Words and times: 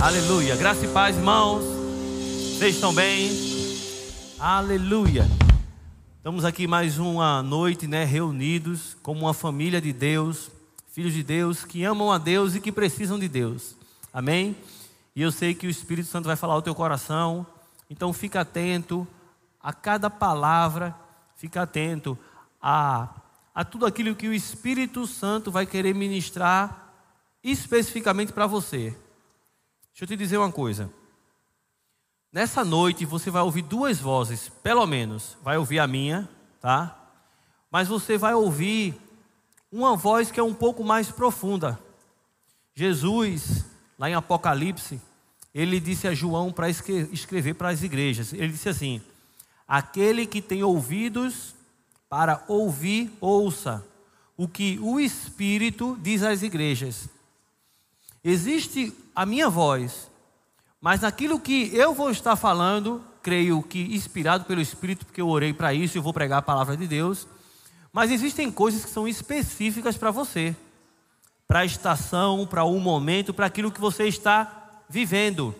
Aleluia. 0.00 0.54
Graça 0.54 0.84
e 0.84 0.88
paz, 0.88 1.16
irmãos. 1.16 1.64
Vocês 2.56 2.76
estão 2.76 2.94
bem? 2.94 3.30
Aleluia. 4.38 5.26
Estamos 6.16 6.44
aqui 6.44 6.68
mais 6.68 7.00
uma 7.00 7.42
noite, 7.42 7.88
né, 7.88 8.04
reunidos 8.04 8.96
como 9.02 9.22
uma 9.22 9.34
família 9.34 9.80
de 9.80 9.92
Deus, 9.92 10.52
filhos 10.92 11.12
de 11.12 11.24
Deus 11.24 11.64
que 11.64 11.82
amam 11.82 12.12
a 12.12 12.18
Deus 12.18 12.54
e 12.54 12.60
que 12.60 12.70
precisam 12.70 13.18
de 13.18 13.28
Deus. 13.28 13.74
Amém? 14.14 14.56
E 15.16 15.22
eu 15.22 15.32
sei 15.32 15.52
que 15.52 15.66
o 15.66 15.70
Espírito 15.70 16.08
Santo 16.08 16.26
vai 16.26 16.36
falar 16.36 16.54
ao 16.54 16.62
teu 16.62 16.76
coração. 16.76 17.44
Então 17.90 18.12
fica 18.12 18.42
atento 18.42 19.06
a 19.60 19.72
cada 19.72 20.08
palavra, 20.08 20.94
fica 21.34 21.62
atento 21.62 22.16
a, 22.62 23.08
a 23.52 23.64
tudo 23.64 23.84
aquilo 23.84 24.14
que 24.14 24.28
o 24.28 24.32
Espírito 24.32 25.08
Santo 25.08 25.50
vai 25.50 25.66
querer 25.66 25.92
ministrar 25.92 26.92
especificamente 27.42 28.32
para 28.32 28.46
você. 28.46 28.96
Deixa 29.98 30.12
eu 30.12 30.16
te 30.16 30.22
dizer 30.22 30.38
uma 30.38 30.52
coisa. 30.52 30.88
Nessa 32.32 32.64
noite 32.64 33.04
você 33.04 33.32
vai 33.32 33.42
ouvir 33.42 33.62
duas 33.62 33.98
vozes, 33.98 34.48
pelo 34.62 34.86
menos. 34.86 35.36
Vai 35.42 35.58
ouvir 35.58 35.80
a 35.80 35.88
minha, 35.88 36.28
tá? 36.60 36.96
Mas 37.68 37.88
você 37.88 38.16
vai 38.16 38.32
ouvir 38.32 38.94
uma 39.72 39.96
voz 39.96 40.30
que 40.30 40.38
é 40.38 40.42
um 40.42 40.54
pouco 40.54 40.84
mais 40.84 41.10
profunda. 41.10 41.80
Jesus, 42.76 43.64
lá 43.98 44.08
em 44.08 44.14
Apocalipse, 44.14 45.00
ele 45.52 45.80
disse 45.80 46.06
a 46.06 46.14
João 46.14 46.52
para 46.52 46.70
escrever 46.70 47.54
para 47.54 47.70
as 47.70 47.82
igrejas. 47.82 48.32
Ele 48.32 48.52
disse 48.52 48.68
assim: 48.68 49.02
Aquele 49.66 50.26
que 50.26 50.40
tem 50.40 50.62
ouvidos 50.62 51.56
para 52.08 52.44
ouvir, 52.46 53.10
ouça 53.20 53.84
o 54.36 54.46
que 54.46 54.78
o 54.78 55.00
Espírito 55.00 55.98
diz 56.00 56.22
às 56.22 56.42
igrejas. 56.42 57.08
Existe 58.22 58.94
a 59.18 59.26
minha 59.26 59.50
voz, 59.50 60.08
mas 60.80 61.00
naquilo 61.00 61.40
que 61.40 61.74
eu 61.74 61.92
vou 61.92 62.08
estar 62.08 62.36
falando, 62.36 63.02
creio 63.20 63.60
que 63.64 63.92
inspirado 63.92 64.44
pelo 64.44 64.60
Espírito, 64.60 65.04
porque 65.04 65.20
eu 65.20 65.28
orei 65.28 65.52
para 65.52 65.74
isso 65.74 65.98
e 65.98 66.00
vou 66.00 66.12
pregar 66.12 66.38
a 66.38 66.42
palavra 66.42 66.76
de 66.76 66.86
Deus. 66.86 67.26
Mas 67.92 68.12
existem 68.12 68.48
coisas 68.48 68.84
que 68.84 68.90
são 68.92 69.08
específicas 69.08 69.96
para 69.96 70.12
você, 70.12 70.54
para 71.48 71.58
a 71.58 71.64
estação, 71.64 72.46
para 72.46 72.62
o 72.62 72.78
momento, 72.78 73.34
para 73.34 73.46
aquilo 73.46 73.72
que 73.72 73.80
você 73.80 74.06
está 74.06 74.82
vivendo. 74.88 75.52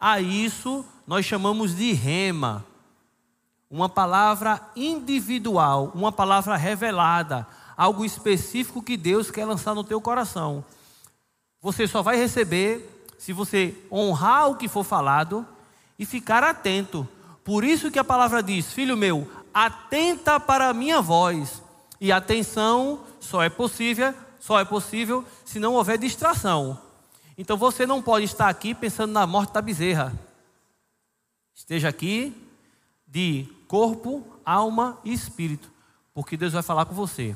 A 0.00 0.20
isso 0.20 0.84
nós 1.06 1.24
chamamos 1.24 1.76
de 1.76 1.92
rema, 1.92 2.66
uma 3.70 3.88
palavra 3.88 4.60
individual, 4.74 5.92
uma 5.94 6.10
palavra 6.10 6.56
revelada, 6.56 7.46
algo 7.76 8.04
específico 8.04 8.82
que 8.82 8.96
Deus 8.96 9.30
quer 9.30 9.44
lançar 9.44 9.72
no 9.72 9.84
teu 9.84 10.00
coração. 10.00 10.64
Você 11.66 11.88
só 11.88 12.00
vai 12.00 12.16
receber 12.16 13.04
se 13.18 13.32
você 13.32 13.74
honrar 13.90 14.48
o 14.48 14.54
que 14.54 14.68
for 14.68 14.84
falado 14.84 15.44
e 15.98 16.06
ficar 16.06 16.44
atento. 16.44 17.08
Por 17.42 17.64
isso 17.64 17.90
que 17.90 17.98
a 17.98 18.04
palavra 18.04 18.40
diz: 18.40 18.72
Filho 18.72 18.96
meu, 18.96 19.28
atenta 19.52 20.38
para 20.38 20.68
a 20.68 20.72
minha 20.72 21.02
voz. 21.02 21.60
E 22.00 22.12
atenção 22.12 23.00
só 23.18 23.42
é 23.42 23.48
possível, 23.48 24.14
só 24.38 24.60
é 24.60 24.64
possível 24.64 25.24
se 25.44 25.58
não 25.58 25.74
houver 25.74 25.98
distração. 25.98 26.80
Então 27.36 27.56
você 27.56 27.84
não 27.84 28.00
pode 28.00 28.26
estar 28.26 28.48
aqui 28.48 28.72
pensando 28.72 29.10
na 29.10 29.26
morte 29.26 29.52
da 29.52 29.60
bezerra. 29.60 30.16
Esteja 31.52 31.88
aqui 31.88 32.32
de 33.08 33.44
corpo, 33.66 34.24
alma 34.44 35.00
e 35.04 35.12
espírito, 35.12 35.68
porque 36.14 36.36
Deus 36.36 36.52
vai 36.52 36.62
falar 36.62 36.84
com 36.84 36.94
você. 36.94 37.34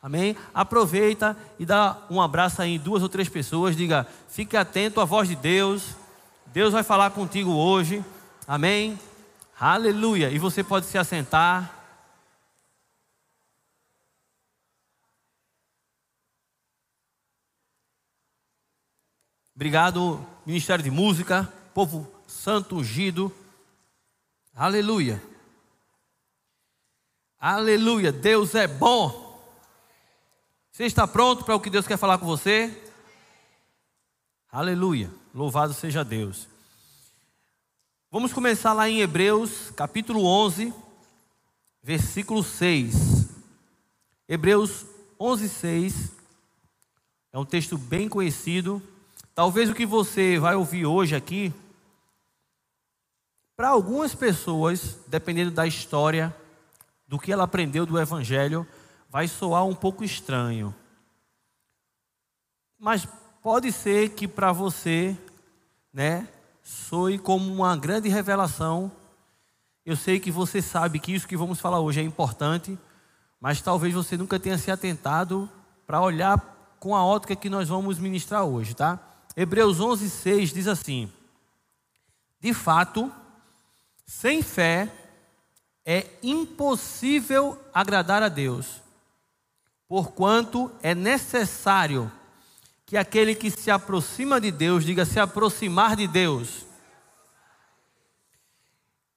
Amém? 0.00 0.36
Aproveita 0.54 1.36
e 1.58 1.66
dá 1.66 1.98
um 2.08 2.22
abraço 2.22 2.62
aí 2.62 2.76
em 2.76 2.78
duas 2.78 3.02
ou 3.02 3.08
três 3.08 3.28
pessoas. 3.28 3.76
Diga, 3.76 4.06
fique 4.28 4.56
atento 4.56 5.00
à 5.00 5.04
voz 5.04 5.28
de 5.28 5.34
Deus. 5.34 5.96
Deus 6.46 6.72
vai 6.72 6.82
falar 6.82 7.10
contigo 7.10 7.50
hoje. 7.50 8.04
Amém? 8.46 8.98
Aleluia. 9.58 10.30
E 10.30 10.38
você 10.38 10.62
pode 10.62 10.86
se 10.86 10.96
assentar. 10.96 11.74
Obrigado, 19.54 20.24
Ministério 20.46 20.84
de 20.84 20.90
Música, 20.90 21.52
povo 21.74 22.08
santo 22.28 22.76
ungido. 22.76 23.34
Aleluia. 24.54 25.20
Aleluia. 27.40 28.12
Deus 28.12 28.54
é 28.54 28.68
bom. 28.68 29.27
Você 30.78 30.84
está 30.84 31.08
pronto 31.08 31.44
para 31.44 31.56
o 31.56 31.60
que 31.60 31.70
Deus 31.70 31.88
quer 31.88 31.96
falar 31.96 32.18
com 32.18 32.24
você? 32.24 32.72
Aleluia. 34.48 35.10
Louvado 35.34 35.74
seja 35.74 36.04
Deus. 36.04 36.46
Vamos 38.12 38.32
começar 38.32 38.72
lá 38.74 38.88
em 38.88 39.00
Hebreus, 39.00 39.72
capítulo 39.74 40.24
11, 40.24 40.72
versículo 41.82 42.44
6. 42.44 43.28
Hebreus 44.28 44.86
11, 45.18 45.48
6. 45.48 46.12
É 47.32 47.38
um 47.40 47.44
texto 47.44 47.76
bem 47.76 48.08
conhecido. 48.08 48.80
Talvez 49.34 49.68
o 49.68 49.74
que 49.74 49.84
você 49.84 50.38
vai 50.38 50.54
ouvir 50.54 50.86
hoje 50.86 51.16
aqui, 51.16 51.52
para 53.56 53.70
algumas 53.70 54.14
pessoas, 54.14 54.96
dependendo 55.08 55.50
da 55.50 55.66
história, 55.66 56.32
do 57.08 57.18
que 57.18 57.32
ela 57.32 57.42
aprendeu 57.42 57.84
do 57.84 57.98
Evangelho, 57.98 58.64
vai 59.08 59.26
soar 59.26 59.64
um 59.64 59.74
pouco 59.74 60.04
estranho. 60.04 60.74
Mas 62.78 63.06
pode 63.42 63.72
ser 63.72 64.10
que 64.10 64.28
para 64.28 64.52
você, 64.52 65.16
né, 65.92 66.28
soe 66.62 67.18
como 67.18 67.52
uma 67.52 67.76
grande 67.76 68.08
revelação. 68.08 68.92
Eu 69.84 69.96
sei 69.96 70.20
que 70.20 70.30
você 70.30 70.60
sabe 70.60 71.00
que 71.00 71.14
isso 71.14 71.26
que 71.26 71.36
vamos 71.36 71.58
falar 71.58 71.80
hoje 71.80 72.00
é 72.00 72.02
importante, 72.02 72.78
mas 73.40 73.62
talvez 73.62 73.94
você 73.94 74.16
nunca 74.16 74.38
tenha 74.38 74.58
se 74.58 74.70
atentado 74.70 75.48
para 75.86 76.02
olhar 76.02 76.76
com 76.78 76.94
a 76.94 77.04
ótica 77.04 77.34
que 77.34 77.48
nós 77.48 77.68
vamos 77.68 77.98
ministrar 77.98 78.44
hoje, 78.44 78.74
tá? 78.74 79.00
Hebreus 79.34 79.80
11:6 79.80 80.52
diz 80.52 80.68
assim: 80.68 81.10
De 82.38 82.52
fato, 82.52 83.10
sem 84.06 84.42
fé 84.42 84.92
é 85.84 86.06
impossível 86.22 87.58
agradar 87.72 88.22
a 88.22 88.28
Deus 88.28 88.82
porquanto 89.88 90.70
é 90.82 90.94
necessário 90.94 92.12
que 92.84 92.96
aquele 92.96 93.34
que 93.34 93.50
se 93.50 93.70
aproxima 93.70 94.40
de 94.40 94.50
Deus, 94.50 94.84
diga 94.84 95.04
se 95.04 95.18
aproximar 95.18 95.96
de 95.96 96.06
Deus, 96.06 96.66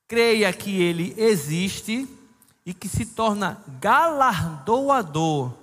creia 0.07 0.51
que 0.51 0.81
ele 0.81 1.13
existe 1.17 2.07
e 2.65 2.73
que 2.73 2.87
se 2.87 3.05
torna 3.05 3.63
galardoador 3.79 5.53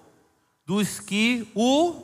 dos 0.64 1.00
que 1.00 1.50
o 1.54 2.02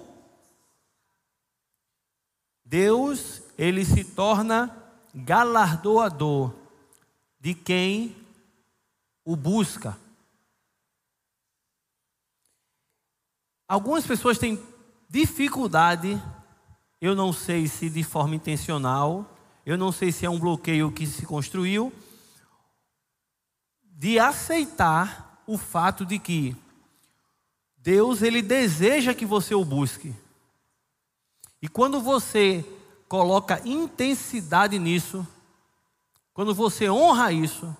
Deus, 2.65 3.43
ele 3.57 3.85
se 3.85 4.03
torna 4.03 4.75
galardoador 5.15 6.53
de 7.39 7.55
quem 7.55 8.17
o 9.25 9.37
busca. 9.37 10.04
Algumas 13.75 14.07
pessoas 14.07 14.39
têm 14.39 14.63
dificuldade, 15.09 16.23
eu 17.01 17.13
não 17.13 17.33
sei 17.33 17.67
se 17.67 17.91
de 17.91 18.05
forma 18.05 18.37
intencional, 18.37 19.29
eu 19.67 19.77
não 19.77 19.91
sei 19.91 20.13
se 20.13 20.25
é 20.25 20.31
um 20.31 20.39
bloqueio 20.39 20.93
que 20.93 21.05
se 21.05 21.27
construiu, 21.27 21.93
de 23.83 24.17
aceitar 24.17 25.43
o 25.45 25.59
fato 25.59 26.07
de 26.07 26.21
que 26.21 26.57
Deus 27.77 28.23
ele 28.23 28.43
deseja 28.43 29.13
que 29.13 29.27
você 29.27 29.57
o 29.57 29.65
busque. 29.65 30.15
E 31.61 31.67
quando 31.67 32.01
você 32.01 32.65
coloca 33.09 33.61
intensidade 33.65 34.79
nisso, 34.79 35.27
quando 36.33 36.55
você 36.55 36.89
honra 36.89 37.33
isso, 37.33 37.77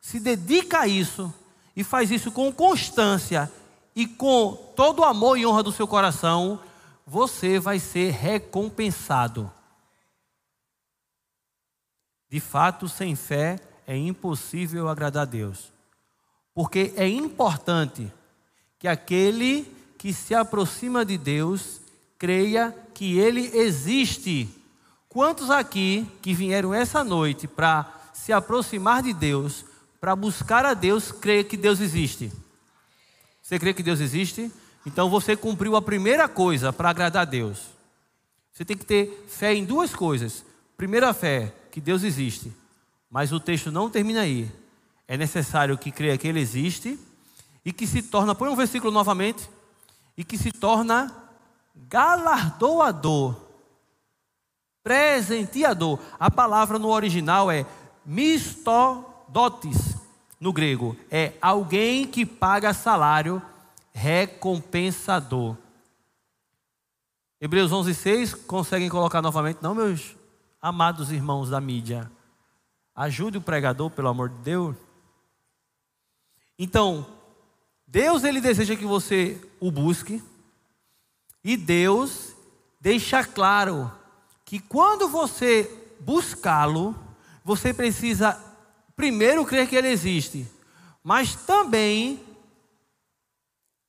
se 0.00 0.18
dedica 0.18 0.80
a 0.80 0.88
isso 0.88 1.30
e 1.76 1.84
faz 1.84 2.10
isso 2.10 2.32
com 2.32 2.50
constância 2.50 3.52
e 3.94 4.06
com 4.06 4.72
todo 4.74 5.00
o 5.00 5.04
amor 5.04 5.38
e 5.38 5.46
honra 5.46 5.62
do 5.62 5.72
seu 5.72 5.86
coração, 5.86 6.60
você 7.06 7.58
vai 7.58 7.78
ser 7.78 8.10
recompensado. 8.12 9.50
De 12.28 12.40
fato, 12.40 12.88
sem 12.88 13.14
fé 13.14 13.60
é 13.86 13.96
impossível 13.96 14.88
agradar 14.88 15.22
a 15.22 15.26
Deus. 15.26 15.72
Porque 16.52 16.92
é 16.96 17.06
importante 17.08 18.12
que 18.78 18.88
aquele 18.88 19.70
que 19.98 20.12
se 20.12 20.34
aproxima 20.34 21.04
de 21.04 21.16
Deus 21.16 21.80
creia 22.18 22.74
que 22.92 23.18
ele 23.18 23.56
existe. 23.56 24.48
Quantos 25.08 25.50
aqui 25.50 26.06
que 26.20 26.34
vieram 26.34 26.74
essa 26.74 27.04
noite 27.04 27.46
para 27.46 27.92
se 28.12 28.32
aproximar 28.32 29.02
de 29.02 29.12
Deus, 29.12 29.64
para 30.00 30.16
buscar 30.16 30.64
a 30.66 30.74
Deus, 30.74 31.12
creem 31.12 31.44
que 31.44 31.56
Deus 31.56 31.80
existe? 31.80 32.32
Você 33.44 33.58
crê 33.58 33.74
que 33.74 33.82
Deus 33.82 34.00
existe? 34.00 34.50
Então 34.86 35.10
você 35.10 35.36
cumpriu 35.36 35.76
a 35.76 35.82
primeira 35.82 36.26
coisa 36.26 36.72
para 36.72 36.88
agradar 36.88 37.22
a 37.22 37.26
Deus. 37.26 37.66
Você 38.50 38.64
tem 38.64 38.74
que 38.74 38.86
ter 38.86 39.26
fé 39.28 39.52
em 39.52 39.66
duas 39.66 39.94
coisas. 39.94 40.46
Primeira 40.78 41.12
fé, 41.12 41.54
que 41.70 41.78
Deus 41.78 42.02
existe. 42.02 42.50
Mas 43.10 43.32
o 43.32 43.38
texto 43.38 43.70
não 43.70 43.90
termina 43.90 44.22
aí. 44.22 44.50
É 45.06 45.18
necessário 45.18 45.76
que 45.76 45.90
creia 45.90 46.16
que 46.16 46.26
Ele 46.26 46.40
existe 46.40 46.98
e 47.62 47.70
que 47.70 47.86
se 47.86 48.00
torna, 48.00 48.34
põe 48.34 48.48
um 48.48 48.56
versículo 48.56 48.90
novamente, 48.90 49.50
e 50.16 50.24
que 50.24 50.38
se 50.38 50.50
torna 50.50 51.14
galardoador, 51.74 53.36
presenteador. 54.82 55.98
A 56.18 56.30
palavra 56.30 56.78
no 56.78 56.88
original 56.88 57.50
é 57.50 57.66
mistodotes, 58.06 59.93
no 60.40 60.52
grego. 60.52 60.96
É 61.10 61.32
alguém 61.40 62.06
que 62.06 62.26
paga 62.26 62.74
salário 62.74 63.42
recompensador. 63.92 65.56
Hebreus 67.40 67.70
11:6 67.72 68.34
conseguem 68.34 68.88
colocar 68.88 69.20
novamente, 69.20 69.58
não, 69.62 69.74
meus 69.74 70.16
amados 70.60 71.12
irmãos 71.12 71.50
da 71.50 71.60
mídia. 71.60 72.10
Ajude 72.94 73.38
o 73.38 73.42
pregador, 73.42 73.90
pelo 73.90 74.08
amor 74.08 74.30
de 74.30 74.36
Deus. 74.36 74.76
Então, 76.58 77.06
Deus 77.86 78.24
ele 78.24 78.40
deseja 78.40 78.76
que 78.76 78.84
você 78.84 79.40
o 79.60 79.70
busque 79.70 80.22
e 81.42 81.56
Deus 81.56 82.34
deixa 82.80 83.24
claro 83.24 83.92
que 84.44 84.58
quando 84.58 85.08
você 85.08 85.70
buscá-lo, 86.00 86.94
você 87.44 87.74
precisa 87.74 88.40
primeiro 88.96 89.44
crer 89.44 89.68
que 89.68 89.76
ele 89.76 89.88
existe, 89.88 90.46
mas 91.02 91.34
também 91.34 92.20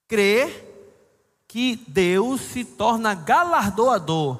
crer 0.07 0.73
que 1.47 1.75
Deus 1.87 2.41
se 2.41 2.65
torna 2.65 3.13
galardoador, 3.13 4.39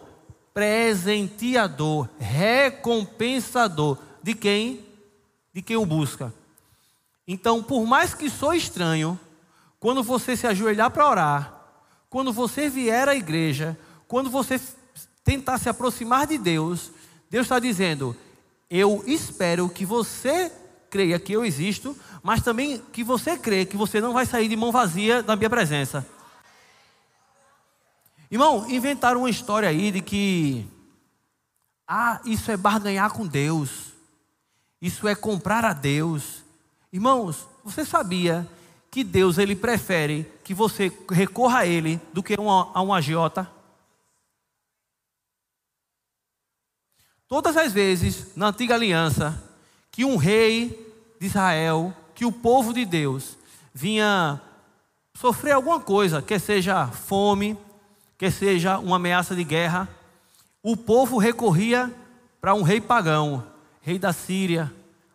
presenteador, 0.54 2.10
recompensador 2.20 3.98
de 4.22 4.34
quem? 4.34 4.86
De 5.54 5.62
quem 5.62 5.78
o 5.78 5.86
busca. 5.86 6.34
Então, 7.28 7.64
por 7.64 7.86
mais 7.86 8.14
que 8.14 8.30
sou 8.30 8.54
estranho, 8.54 9.20
quando 9.80 10.04
você 10.04 10.36
se 10.36 10.46
ajoelhar 10.46 10.92
para 10.92 11.10
orar, 11.10 11.56
quando 12.10 12.32
você 12.32 12.70
vier 12.70 13.08
à 13.08 13.16
igreja, 13.16 13.78
quando 14.08 14.30
você 14.30 14.60
tentar 15.24 15.58
se 15.58 15.70
aproximar 15.70 16.28
de 16.28 16.38
Deus, 16.38 16.92
Deus 17.30 17.46
está 17.46 17.60
dizendo: 17.60 18.16
Eu 18.70 19.04
espero 19.06 19.70
que 19.70 19.86
você 19.86 20.52
creia 20.90 21.20
que 21.20 21.34
eu 21.34 21.46
existo, 21.46 21.96
mas 22.24 22.42
também 22.42 22.82
que 22.92 23.04
você 23.04 23.38
crê 23.38 23.66
que 23.66 23.78
você 23.78 24.02
não 24.02 24.14
vai 24.14 24.26
sair 24.26 24.48
de 24.48 24.56
mão 24.56 24.72
vazia 24.72 25.22
da 25.22 25.36
minha 25.36 25.50
presença. 25.50 26.06
Irmão, 28.32 28.70
inventaram 28.70 29.22
uma 29.22 29.30
história 29.30 29.70
aí 29.70 29.92
de 29.92 30.02
que 30.02 30.68
ah, 31.88 32.20
isso 32.26 32.52
é 32.52 32.58
barganhar 32.58 33.12
com 33.12 33.28
Deus. 33.28 33.94
Isso 34.82 35.08
é 35.08 35.16
comprar 35.16 35.64
a 35.64 35.74
Deus. 35.74 36.44
Irmãos, 36.92 37.48
você 37.64 37.86
sabia 37.86 38.48
que 38.90 39.04
Deus 39.04 39.38
ele 39.38 39.56
prefere 39.56 40.26
que 40.44 40.54
você 40.54 40.92
recorra 41.12 41.60
a 41.60 41.66
Ele 41.66 42.00
do 42.14 42.24
que 42.24 42.36
a 42.36 42.82
um 42.82 42.94
agiota? 42.94 43.52
Todas 47.28 47.58
as 47.58 47.74
vezes 47.74 48.36
na 48.36 48.50
antiga 48.50 48.76
aliança 48.76 49.44
que 49.92 50.06
um 50.06 50.16
rei 50.16 50.94
de 51.20 51.26
Israel, 51.26 51.94
que 52.14 52.24
o 52.24 52.32
povo 52.32 52.74
de 52.74 52.86
Deus 52.86 53.38
vinha 53.74 54.40
sofrer 55.16 55.54
alguma 55.54 55.80
coisa, 55.80 56.22
quer 56.22 56.40
seja 56.40 56.88
fome, 56.88 57.58
quer 58.18 58.32
seja 58.32 58.78
uma 58.78 58.98
ameaça 58.98 59.36
de 59.36 59.44
guerra, 59.44 59.90
o 60.62 60.78
povo 60.78 61.18
recorria 61.18 61.92
para 62.40 62.54
um 62.54 62.62
rei 62.62 62.80
pagão, 62.80 63.44
rei 63.82 63.98
da 63.98 64.14
Síria. 64.14 64.72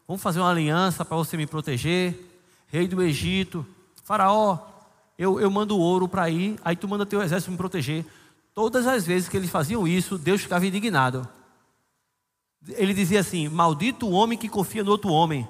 Vamos 0.07 0.23
fazer 0.23 0.41
uma 0.41 0.51
aliança 0.51 1.05
para 1.05 1.17
você 1.17 1.37
me 1.37 1.47
proteger. 1.47 2.27
Rei 2.67 2.89
do 2.89 3.03
Egito, 3.03 3.65
Faraó, 4.05 4.59
eu, 5.17 5.41
eu 5.41 5.51
mando 5.51 5.79
ouro 5.79 6.09
para 6.09 6.29
ir, 6.29 6.59
aí 6.65 6.75
tu 6.75 6.89
manda 6.89 7.07
teu 7.07 7.23
exército 7.23 7.53
me 7.53 7.57
proteger. 7.57 8.05
Todas 8.55 8.87
as 8.87 9.07
vezes 9.07 9.29
que 9.29 9.37
eles 9.37 9.51
faziam 9.51 9.87
isso, 9.87 10.19
Deus 10.19 10.41
ficava 10.41 10.67
indignado. 10.67 11.29
Ele 12.69 12.93
dizia 12.93 13.21
assim: 13.21 13.49
Maldito 13.49 14.07
o 14.07 14.13
homem 14.13 14.39
que 14.39 14.49
confia 14.49 14.85
no 14.85 14.91
outro 14.91 15.11
homem, 15.11 15.49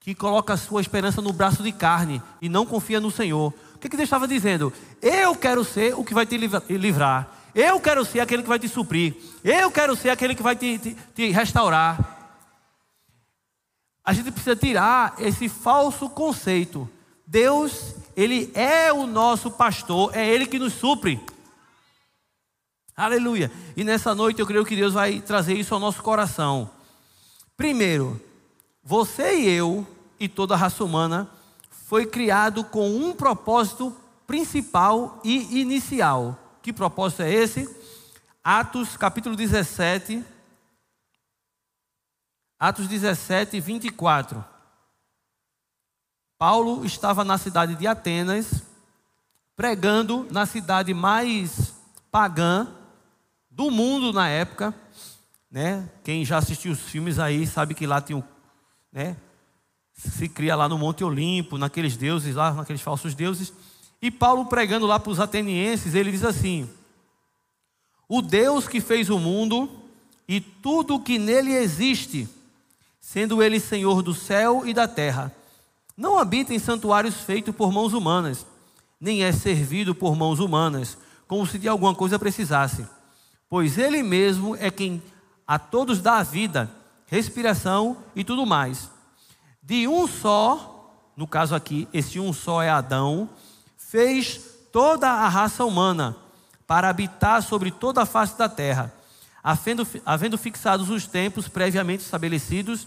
que 0.00 0.14
coloca 0.14 0.54
a 0.54 0.56
sua 0.56 0.80
esperança 0.80 1.22
no 1.22 1.32
braço 1.32 1.62
de 1.62 1.72
carne 1.72 2.22
e 2.40 2.48
não 2.48 2.66
confia 2.66 3.00
no 3.00 3.10
Senhor. 3.10 3.52
O 3.74 3.78
que, 3.78 3.88
que 3.88 3.96
Deus 3.96 4.06
estava 4.06 4.28
dizendo? 4.28 4.72
Eu 5.00 5.34
quero 5.34 5.64
ser 5.64 5.94
o 5.94 6.04
que 6.04 6.14
vai 6.14 6.26
te 6.26 6.36
livrar. 6.36 7.28
Eu 7.54 7.80
quero 7.80 8.04
ser 8.04 8.20
aquele 8.20 8.42
que 8.42 8.48
vai 8.48 8.58
te 8.58 8.68
suprir. 8.68 9.16
Eu 9.42 9.70
quero 9.70 9.96
ser 9.96 10.10
aquele 10.10 10.34
que 10.34 10.42
vai 10.42 10.54
te, 10.54 10.78
te, 10.78 10.96
te 11.14 11.30
restaurar. 11.30 12.18
A 14.04 14.12
gente 14.12 14.30
precisa 14.30 14.56
tirar 14.56 15.14
esse 15.18 15.48
falso 15.48 16.08
conceito. 16.08 16.88
Deus, 17.26 17.94
Ele 18.16 18.50
é 18.54 18.92
o 18.92 19.06
nosso 19.06 19.50
pastor, 19.50 20.10
é 20.14 20.26
Ele 20.28 20.46
que 20.46 20.58
nos 20.58 20.72
supre. 20.72 21.20
Aleluia. 23.00 23.50
E 23.74 23.82
nessa 23.82 24.14
noite 24.14 24.40
eu 24.40 24.46
creio 24.46 24.62
que 24.62 24.76
Deus 24.76 24.92
vai 24.92 25.22
trazer 25.22 25.54
isso 25.54 25.72
ao 25.72 25.80
nosso 25.80 26.02
coração. 26.02 26.70
Primeiro, 27.56 28.20
você 28.84 29.38
e 29.38 29.48
eu 29.48 29.86
e 30.18 30.28
toda 30.28 30.52
a 30.52 30.56
raça 30.58 30.84
humana 30.84 31.26
foi 31.70 32.04
criado 32.04 32.62
com 32.62 32.90
um 32.90 33.14
propósito 33.14 33.96
principal 34.26 35.18
e 35.24 35.62
inicial. 35.62 36.38
Que 36.60 36.74
propósito 36.74 37.22
é 37.22 37.32
esse? 37.32 37.74
Atos 38.44 38.98
capítulo 38.98 39.34
17, 39.34 40.22
Atos 42.58 42.86
17, 42.86 43.58
24. 43.60 44.44
Paulo 46.36 46.84
estava 46.84 47.24
na 47.24 47.38
cidade 47.38 47.74
de 47.76 47.86
Atenas, 47.86 48.62
pregando 49.56 50.28
na 50.30 50.44
cidade 50.44 50.92
mais 50.92 51.72
pagã 52.10 52.76
do 53.60 53.70
mundo 53.70 54.10
na 54.10 54.26
época. 54.26 54.74
Né? 55.50 55.86
Quem 56.02 56.24
já 56.24 56.38
assistiu 56.38 56.72
os 56.72 56.80
filmes 56.80 57.18
aí 57.18 57.46
sabe 57.46 57.74
que 57.74 57.86
lá 57.86 58.00
tinha 58.00 58.24
né? 58.90 59.18
se 59.94 60.30
cria 60.30 60.56
lá 60.56 60.66
no 60.66 60.78
Monte 60.78 61.04
Olimpo, 61.04 61.58
naqueles 61.58 61.94
deuses 61.94 62.34
lá, 62.34 62.54
naqueles 62.54 62.80
falsos 62.80 63.14
deuses. 63.14 63.52
E 64.00 64.10
Paulo 64.10 64.46
pregando 64.46 64.86
lá 64.86 64.98
para 64.98 65.12
os 65.12 65.20
atenienses, 65.20 65.94
ele 65.94 66.10
diz 66.10 66.24
assim: 66.24 66.70
O 68.08 68.22
Deus 68.22 68.66
que 68.66 68.80
fez 68.80 69.10
o 69.10 69.18
mundo 69.18 69.68
e 70.26 70.40
tudo 70.40 70.94
o 70.94 71.00
que 71.02 71.18
nele 71.18 71.52
existe 71.52 72.26
sendo 72.98 73.42
ele 73.42 73.60
Senhor 73.60 74.02
do 74.02 74.14
céu 74.14 74.62
e 74.64 74.72
da 74.72 74.88
terra. 74.88 75.34
Não 75.94 76.18
habita 76.18 76.54
em 76.54 76.58
santuários 76.58 77.16
feitos 77.16 77.54
por 77.54 77.70
mãos 77.70 77.92
humanas, 77.92 78.46
nem 78.98 79.22
é 79.22 79.32
servido 79.32 79.94
por 79.94 80.16
mãos 80.16 80.38
humanas, 80.38 80.96
como 81.28 81.46
se 81.46 81.58
de 81.58 81.68
alguma 81.68 81.94
coisa 81.94 82.18
precisasse, 82.18 82.86
pois 83.50 83.76
ele 83.76 84.02
mesmo 84.02 84.56
é 84.56 84.70
quem 84.70 85.02
a 85.46 85.58
todos 85.58 86.00
dá 86.00 86.16
a 86.16 86.22
vida, 86.22 86.70
respiração 87.06 87.98
e 88.16 88.24
tudo 88.24 88.46
mais. 88.46 88.90
De 89.62 89.86
um 89.86 90.06
só, 90.06 91.12
no 91.14 91.26
caso 91.26 91.54
aqui, 91.54 91.86
esse 91.92 92.18
um 92.18 92.32
só 92.32 92.62
é 92.62 92.70
Adão, 92.70 93.28
fez 93.76 94.40
toda 94.72 95.10
a 95.10 95.28
raça 95.28 95.66
humana 95.66 96.16
para 96.66 96.88
habitar 96.88 97.42
sobre 97.42 97.70
toda 97.70 98.00
a 98.00 98.06
face 98.06 98.38
da 98.38 98.48
terra 98.48 98.94
havendo, 99.42 99.86
havendo 100.04 100.38
fixados 100.38 100.90
os 100.90 101.06
tempos 101.06 101.48
previamente 101.48 102.04
estabelecidos 102.04 102.86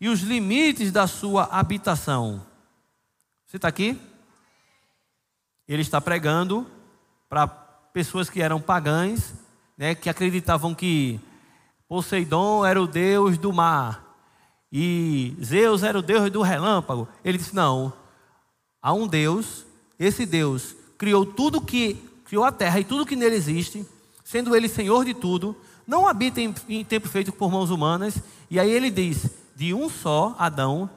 e 0.00 0.08
os 0.08 0.20
limites 0.20 0.90
da 0.90 1.06
sua 1.06 1.44
habitação. 1.44 2.44
Você 3.46 3.56
está 3.56 3.68
aqui? 3.68 4.00
Ele 5.68 5.82
está 5.82 6.00
pregando 6.00 6.66
para 7.28 7.46
pessoas 7.46 8.28
que 8.28 8.42
eram 8.42 8.60
pagãs, 8.60 9.34
né, 9.76 9.94
que 9.94 10.08
acreditavam 10.08 10.74
que 10.74 11.20
Poseidon 11.88 12.64
era 12.64 12.80
o 12.80 12.86
deus 12.86 13.36
do 13.38 13.52
mar 13.52 14.02
e 14.72 15.36
Zeus 15.44 15.82
era 15.82 15.98
o 15.98 16.02
deus 16.02 16.30
do 16.30 16.40
relâmpago. 16.40 17.06
Ele 17.22 17.36
disse: 17.36 17.54
não, 17.54 17.92
há 18.80 18.92
um 18.94 19.06
Deus, 19.06 19.66
esse 19.98 20.24
Deus 20.24 20.74
criou 20.96 21.26
tudo 21.26 21.60
que 21.60 21.94
criou 22.24 22.44
a 22.44 22.50
terra 22.50 22.80
e 22.80 22.84
tudo 22.84 23.04
que 23.04 23.14
nele 23.14 23.36
existe, 23.36 23.86
sendo 24.24 24.56
ele 24.56 24.68
Senhor 24.68 25.04
de 25.04 25.12
tudo, 25.12 25.54
não 25.86 26.08
habita 26.08 26.40
em, 26.40 26.54
em 26.68 26.82
tempo 26.82 27.06
feito 27.08 27.30
por 27.30 27.50
mãos 27.50 27.68
humanas. 27.68 28.16
E 28.50 28.58
aí 28.58 28.70
ele 28.70 28.90
diz: 28.90 29.28
de 29.54 29.74
um 29.74 29.90
só 29.90 30.34
Adão 30.38 30.88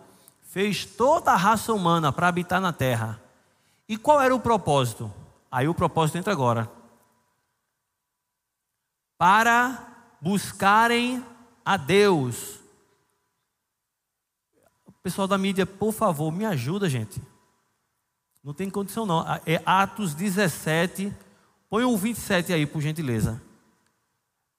fez 0.41 0.85
toda 0.85 1.31
a 1.31 1.35
raça 1.35 1.73
humana 1.73 2.13
para 2.13 2.29
habitar 2.29 2.61
na 2.61 2.71
terra. 2.71 3.21
E 3.89 3.97
qual 3.97 4.21
era 4.21 4.33
o 4.33 4.39
propósito? 4.39 5.11
Aí 5.51 5.67
o 5.67 5.73
propósito 5.73 6.17
entra 6.17 6.31
agora. 6.31 6.71
Para 9.17 10.15
buscarem 10.21 11.23
a 11.63 11.77
Deus. 11.77 12.59
O 14.85 14.91
pessoal 15.03 15.27
da 15.27 15.37
mídia, 15.37 15.65
por 15.65 15.93
favor, 15.93 16.31
me 16.31 16.45
ajuda, 16.45 16.89
gente. 16.89 17.21
Não 18.43 18.53
tem 18.53 18.69
condição 18.69 19.05
não. 19.05 19.25
É 19.45 19.61
Atos 19.65 20.13
17. 20.13 21.11
Põe 21.69 21.83
o 21.83 21.97
27 21.97 22.53
aí, 22.53 22.65
por 22.65 22.81
gentileza. 22.81 23.41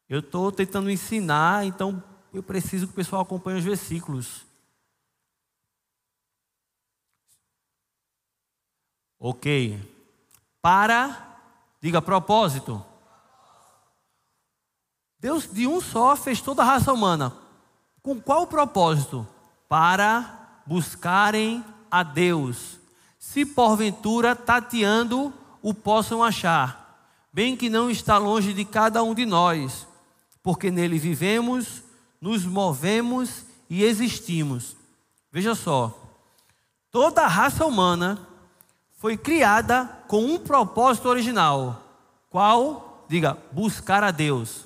Eu 0.08 0.20
estou 0.20 0.52
tentando 0.52 0.90
ensinar, 0.90 1.64
então 1.64 2.02
eu 2.32 2.42
preciso 2.42 2.86
que 2.86 2.92
o 2.92 2.96
pessoal 2.96 3.22
acompanhe 3.22 3.58
os 3.58 3.64
versículos. 3.64 4.44
Ok. 9.18 9.80
Para, 10.60 11.40
diga 11.80 12.02
propósito. 12.02 12.84
Deus 15.18 15.48
de 15.50 15.66
um 15.66 15.80
só 15.80 16.14
fez 16.14 16.40
toda 16.40 16.62
a 16.62 16.66
raça 16.66 16.92
humana. 16.92 17.32
Com 18.02 18.20
qual 18.20 18.46
propósito? 18.46 19.26
Para 19.68 20.62
buscarem 20.66 21.64
a 21.90 22.02
Deus. 22.02 22.78
Se 23.18 23.44
porventura 23.44 24.36
tateando 24.36 25.32
o 25.62 25.74
possam 25.74 26.22
achar, 26.22 27.10
bem 27.32 27.56
que 27.56 27.68
não 27.68 27.90
está 27.90 28.18
longe 28.18 28.52
de 28.52 28.64
cada 28.64 29.02
um 29.02 29.14
de 29.14 29.26
nós, 29.26 29.86
porque 30.42 30.70
nele 30.70 30.98
vivemos, 30.98 31.82
nos 32.20 32.44
movemos 32.44 33.44
e 33.68 33.82
existimos. 33.82 34.76
Veja 35.32 35.54
só, 35.54 35.92
toda 36.90 37.22
a 37.22 37.28
raça 37.28 37.66
humana 37.66 38.26
foi 38.96 39.16
criada 39.16 39.84
com 40.06 40.24
um 40.24 40.38
propósito 40.38 41.08
original. 41.08 41.82
Qual? 42.30 43.04
Diga, 43.08 43.36
buscar 43.52 44.04
a 44.04 44.10
Deus. 44.10 44.65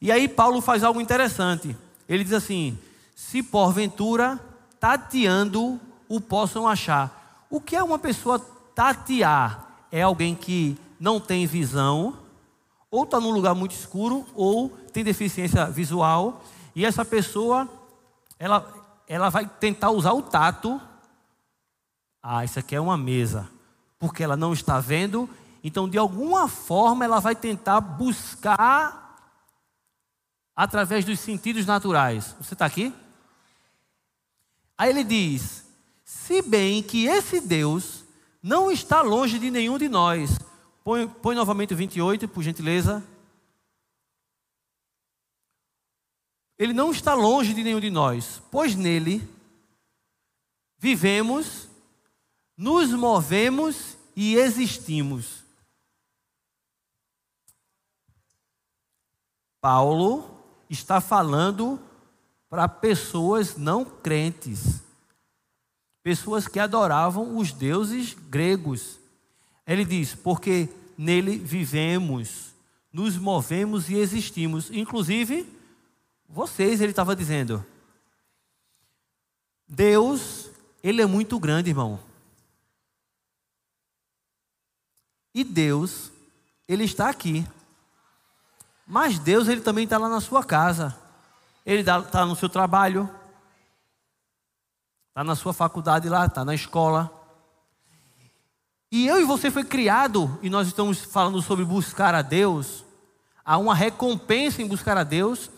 E 0.00 0.12
aí 0.12 0.28
Paulo 0.28 0.60
faz 0.60 0.84
algo 0.84 1.00
interessante. 1.00 1.76
Ele 2.08 2.24
diz 2.24 2.32
assim: 2.32 2.78
se 3.14 3.42
porventura 3.42 4.38
tateando 4.78 5.80
o 6.08 6.20
possam 6.20 6.68
achar. 6.68 7.46
O 7.50 7.60
que 7.60 7.74
é 7.74 7.82
uma 7.82 7.98
pessoa 7.98 8.38
tatear? 8.74 9.66
É 9.90 10.02
alguém 10.02 10.34
que 10.34 10.78
não 10.98 11.20
tem 11.20 11.46
visão, 11.46 12.16
ou 12.90 13.04
está 13.04 13.20
num 13.20 13.30
lugar 13.30 13.54
muito 13.54 13.72
escuro, 13.72 14.26
ou 14.34 14.68
tem 14.92 15.04
deficiência 15.04 15.66
visual, 15.66 16.42
e 16.74 16.84
essa 16.84 17.04
pessoa, 17.04 17.68
ela, 18.38 18.66
ela 19.08 19.28
vai 19.28 19.46
tentar 19.46 19.90
usar 19.90 20.12
o 20.12 20.22
tato. 20.22 20.80
Ah, 22.22 22.44
isso 22.44 22.58
aqui 22.58 22.74
é 22.74 22.80
uma 22.80 22.96
mesa, 22.96 23.48
porque 23.98 24.22
ela 24.22 24.36
não 24.36 24.52
está 24.52 24.80
vendo, 24.80 25.28
então 25.62 25.88
de 25.88 25.96
alguma 25.96 26.48
forma 26.48 27.04
ela 27.04 27.20
vai 27.20 27.34
tentar 27.34 27.80
buscar 27.80 29.05
através 30.56 31.04
dos 31.04 31.20
sentidos 31.20 31.66
naturais. 31.66 32.34
Você 32.40 32.54
está 32.54 32.64
aqui? 32.64 32.92
Aí 34.78 34.88
ele 34.88 35.04
diz: 35.04 35.64
se 36.02 36.40
bem 36.40 36.82
que 36.82 37.06
esse 37.06 37.40
Deus 37.40 38.04
não 38.42 38.70
está 38.70 39.02
longe 39.02 39.38
de 39.38 39.50
nenhum 39.50 39.76
de 39.76 39.88
nós. 39.88 40.38
Põe, 40.84 41.08
põe 41.08 41.34
novamente 41.34 41.74
o 41.74 41.76
28, 41.76 42.28
por 42.28 42.44
gentileza. 42.44 43.04
Ele 46.56 46.72
não 46.72 46.92
está 46.92 47.12
longe 47.12 47.52
de 47.52 47.62
nenhum 47.62 47.80
de 47.80 47.90
nós, 47.90 48.40
pois 48.50 48.76
nele 48.76 49.28
vivemos, 50.78 51.68
nos 52.56 52.90
movemos 52.90 53.98
e 54.14 54.36
existimos. 54.36 55.44
Paulo 59.60 60.35
está 60.68 61.00
falando 61.00 61.80
para 62.48 62.68
pessoas 62.68 63.56
não 63.56 63.84
crentes, 63.84 64.82
pessoas 66.02 66.46
que 66.46 66.58
adoravam 66.58 67.36
os 67.36 67.52
deuses 67.52 68.14
gregos. 68.28 68.98
Ele 69.66 69.84
diz: 69.84 70.14
porque 70.14 70.68
nele 70.96 71.38
vivemos, 71.38 72.54
nos 72.92 73.16
movemos 73.16 73.90
e 73.90 73.96
existimos. 73.96 74.70
Inclusive, 74.70 75.46
vocês, 76.28 76.80
ele 76.80 76.92
estava 76.92 77.14
dizendo. 77.14 77.64
Deus, 79.68 80.50
ele 80.82 81.02
é 81.02 81.06
muito 81.06 81.38
grande, 81.38 81.70
irmão. 81.70 81.98
E 85.34 85.44
Deus, 85.44 86.10
ele 86.66 86.84
está 86.84 87.10
aqui. 87.10 87.46
Mas 88.86 89.18
Deus, 89.18 89.48
Ele 89.48 89.60
também 89.60 89.84
está 89.84 89.98
lá 89.98 90.08
na 90.08 90.20
sua 90.20 90.44
casa. 90.44 90.96
Ele 91.64 91.80
está 91.80 92.24
no 92.24 92.36
seu 92.36 92.48
trabalho. 92.48 93.10
Está 95.08 95.24
na 95.24 95.34
sua 95.34 95.52
faculdade 95.52 96.08
lá, 96.08 96.26
está 96.26 96.44
na 96.44 96.54
escola. 96.54 97.10
E 98.92 99.06
eu 99.06 99.20
e 99.20 99.24
você 99.24 99.50
foi 99.50 99.64
criado, 99.64 100.38
e 100.42 100.48
nós 100.48 100.68
estamos 100.68 100.98
falando 100.98 101.42
sobre 101.42 101.64
buscar 101.64 102.14
a 102.14 102.22
Deus. 102.22 102.84
Há 103.44 103.58
uma 103.58 103.74
recompensa 103.74 104.62
em 104.62 104.68
buscar 104.68 104.96
a 104.96 105.02
Deus. 105.02 105.50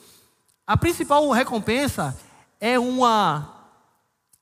A 0.67 0.77
principal 0.77 1.29
recompensa 1.31 2.17
é 2.61 2.79
uma 2.79 3.55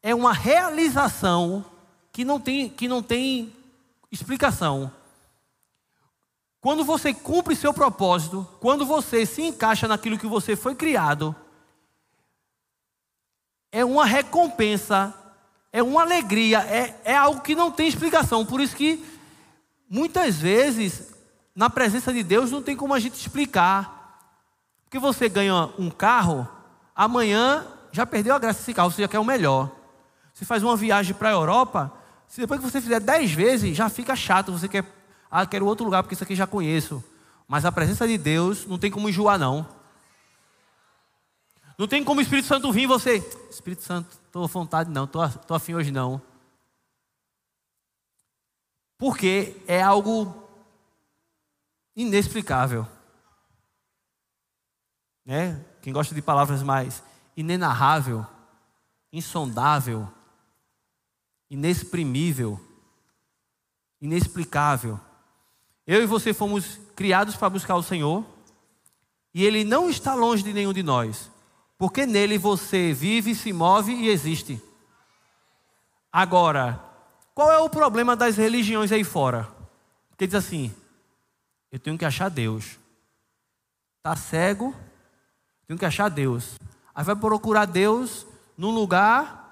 é 0.02 0.14
uma 0.14 0.32
realização 0.32 1.64
que 2.12 2.24
não 2.24 2.38
tem 2.38 2.68
que 2.68 2.86
não 2.86 3.02
tem 3.02 3.52
explicação. 4.10 4.90
Quando 6.66 6.84
você 6.84 7.14
cumpre 7.14 7.54
seu 7.54 7.72
propósito, 7.72 8.44
quando 8.58 8.84
você 8.84 9.24
se 9.24 9.40
encaixa 9.40 9.86
naquilo 9.86 10.18
que 10.18 10.26
você 10.26 10.56
foi 10.56 10.74
criado, 10.74 11.32
é 13.70 13.84
uma 13.84 14.04
recompensa, 14.04 15.14
é 15.72 15.80
uma 15.80 16.02
alegria, 16.02 16.58
é, 16.62 17.00
é 17.04 17.16
algo 17.16 17.40
que 17.40 17.54
não 17.54 17.70
tem 17.70 17.86
explicação. 17.86 18.44
Por 18.44 18.60
isso 18.60 18.74
que 18.74 19.00
muitas 19.88 20.38
vezes, 20.38 21.14
na 21.54 21.70
presença 21.70 22.12
de 22.12 22.24
Deus, 22.24 22.50
não 22.50 22.60
tem 22.60 22.74
como 22.74 22.94
a 22.94 22.98
gente 22.98 23.14
explicar. 23.14 24.18
Porque 24.86 24.98
você 24.98 25.28
ganha 25.28 25.70
um 25.78 25.88
carro, 25.88 26.48
amanhã 26.96 27.64
já 27.92 28.04
perdeu 28.04 28.34
a 28.34 28.40
graça 28.40 28.58
desse 28.58 28.74
carro, 28.74 28.90
você 28.90 29.02
já 29.02 29.08
quer 29.08 29.20
o 29.20 29.24
melhor. 29.24 29.70
Você 30.34 30.44
faz 30.44 30.64
uma 30.64 30.76
viagem 30.76 31.14
para 31.14 31.28
a 31.28 31.32
Europa, 31.32 31.92
se 32.26 32.40
depois 32.40 32.60
que 32.60 32.68
você 32.68 32.80
fizer 32.80 32.98
dez 32.98 33.30
vezes, 33.30 33.76
já 33.76 33.88
fica 33.88 34.16
chato, 34.16 34.50
você 34.50 34.66
quer 34.66 34.95
ah, 35.30 35.46
quero 35.46 35.66
outro 35.66 35.84
lugar 35.84 36.02
porque 36.02 36.14
isso 36.14 36.24
aqui 36.24 36.34
já 36.34 36.46
conheço. 36.46 37.02
Mas 37.48 37.64
a 37.64 37.72
presença 37.72 38.06
de 38.06 38.18
Deus 38.18 38.66
não 38.66 38.78
tem 38.78 38.90
como 38.90 39.08
enjoar, 39.08 39.38
não. 39.38 39.66
Não 41.78 41.86
tem 41.86 42.02
como 42.02 42.20
o 42.20 42.22
Espírito 42.22 42.48
Santo 42.48 42.72
vir 42.72 42.82
e 42.82 42.86
você. 42.86 43.16
Espírito 43.50 43.82
Santo, 43.82 44.18
estou 44.26 44.44
à 44.44 44.46
vontade, 44.46 44.90
não, 44.90 45.04
estou 45.04 45.22
afim 45.50 45.74
hoje 45.74 45.90
não. 45.90 46.20
Porque 48.98 49.60
é 49.66 49.82
algo 49.82 50.48
inexplicável. 51.94 52.86
Né? 55.24 55.62
Quem 55.82 55.92
gosta 55.92 56.14
de 56.14 56.22
palavras 56.22 56.62
mais 56.62 57.02
inenarrável, 57.36 58.26
insondável, 59.12 60.08
inexprimível, 61.50 62.60
inexplicável. 64.00 64.98
Eu 65.86 66.02
e 66.02 66.06
você 66.06 66.34
fomos 66.34 66.80
criados 66.96 67.36
para 67.36 67.50
buscar 67.50 67.76
o 67.76 67.82
Senhor, 67.82 68.24
e 69.32 69.44
Ele 69.44 69.64
não 69.64 69.88
está 69.88 70.14
longe 70.14 70.42
de 70.42 70.52
nenhum 70.52 70.72
de 70.72 70.82
nós, 70.82 71.30
porque 71.78 72.06
nele 72.06 72.38
você 72.38 72.92
vive, 72.92 73.34
se 73.34 73.52
move 73.52 73.92
e 73.92 74.08
existe. 74.08 74.60
Agora, 76.10 76.82
qual 77.34 77.52
é 77.52 77.58
o 77.58 77.68
problema 77.68 78.16
das 78.16 78.36
religiões 78.36 78.90
aí 78.90 79.04
fora? 79.04 79.48
Porque 80.08 80.26
diz 80.26 80.34
assim: 80.34 80.74
eu 81.70 81.78
tenho 81.78 81.98
que 81.98 82.04
achar 82.06 82.30
Deus. 82.30 82.78
Está 83.98 84.16
cego, 84.16 84.74
tenho 85.66 85.78
que 85.78 85.84
achar 85.84 86.08
Deus. 86.08 86.54
Aí 86.94 87.04
vai 87.04 87.14
procurar 87.14 87.66
Deus 87.66 88.26
num 88.56 88.70
lugar 88.70 89.44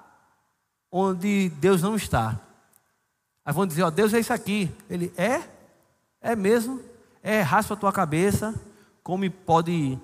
onde 0.91 1.51
Deus 1.51 1.83
não 1.83 1.97
está. 1.97 2.41
Aí 3.45 3.53
vão 3.53 3.67
dizer: 3.67 3.83
Ó, 3.83 3.91
Deus 3.91 4.15
é 4.15 4.21
isso 4.21 4.33
aqui. 4.33 4.75
Ele 4.89 5.13
é? 5.19 5.43
É 6.25 6.35
mesmo? 6.35 6.81
É, 7.23 7.43
raspa 7.43 7.75
a 7.75 7.77
tua 7.77 7.93
cabeça, 7.93 8.59
come 9.03 9.29
pó 9.29 9.61
de, 9.61 9.99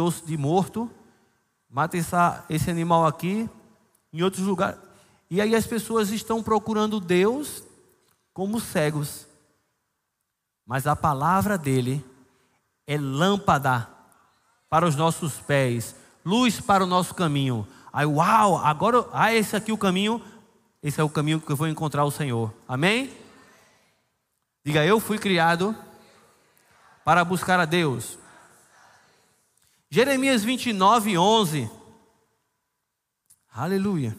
osso 0.00 0.24
de 0.24 0.34
morto, 0.34 0.90
mata 1.68 1.98
essa, 1.98 2.42
esse 2.48 2.70
animal 2.70 3.06
aqui, 3.06 3.46
em 4.10 4.22
outros 4.22 4.46
lugares. 4.46 4.80
E 5.30 5.42
aí 5.42 5.54
as 5.54 5.66
pessoas 5.66 6.08
estão 6.08 6.42
procurando 6.42 6.98
Deus 6.98 7.62
como 8.32 8.58
cegos. 8.58 9.26
Mas 10.66 10.86
a 10.86 10.96
palavra 10.96 11.58
dele 11.58 12.02
é 12.86 12.96
lâmpada 12.96 13.86
para 14.70 14.86
os 14.86 14.96
nossos 14.96 15.34
pés, 15.34 15.94
luz 16.24 16.62
para 16.62 16.82
o 16.82 16.86
nosso 16.86 17.14
caminho. 17.14 17.68
Aí, 17.92 18.06
uau, 18.06 18.56
agora, 18.56 19.06
ah, 19.12 19.34
esse 19.34 19.54
aqui 19.54 19.70
é 19.70 19.74
o 19.74 19.78
caminho, 19.78 20.22
esse 20.82 20.98
é 20.98 21.04
o 21.04 21.10
caminho 21.10 21.38
que 21.38 21.52
eu 21.52 21.56
vou 21.56 21.68
encontrar 21.68 22.06
o 22.06 22.10
Senhor. 22.10 22.54
Amém? 22.66 23.27
Diga, 24.68 24.84
eu 24.84 25.00
fui 25.00 25.18
criado 25.18 25.74
para 27.02 27.24
buscar 27.24 27.58
a 27.58 27.64
Deus. 27.64 28.18
Jeremias 29.88 30.44
29, 30.44 31.16
11. 31.16 31.70
Aleluia. 33.50 34.14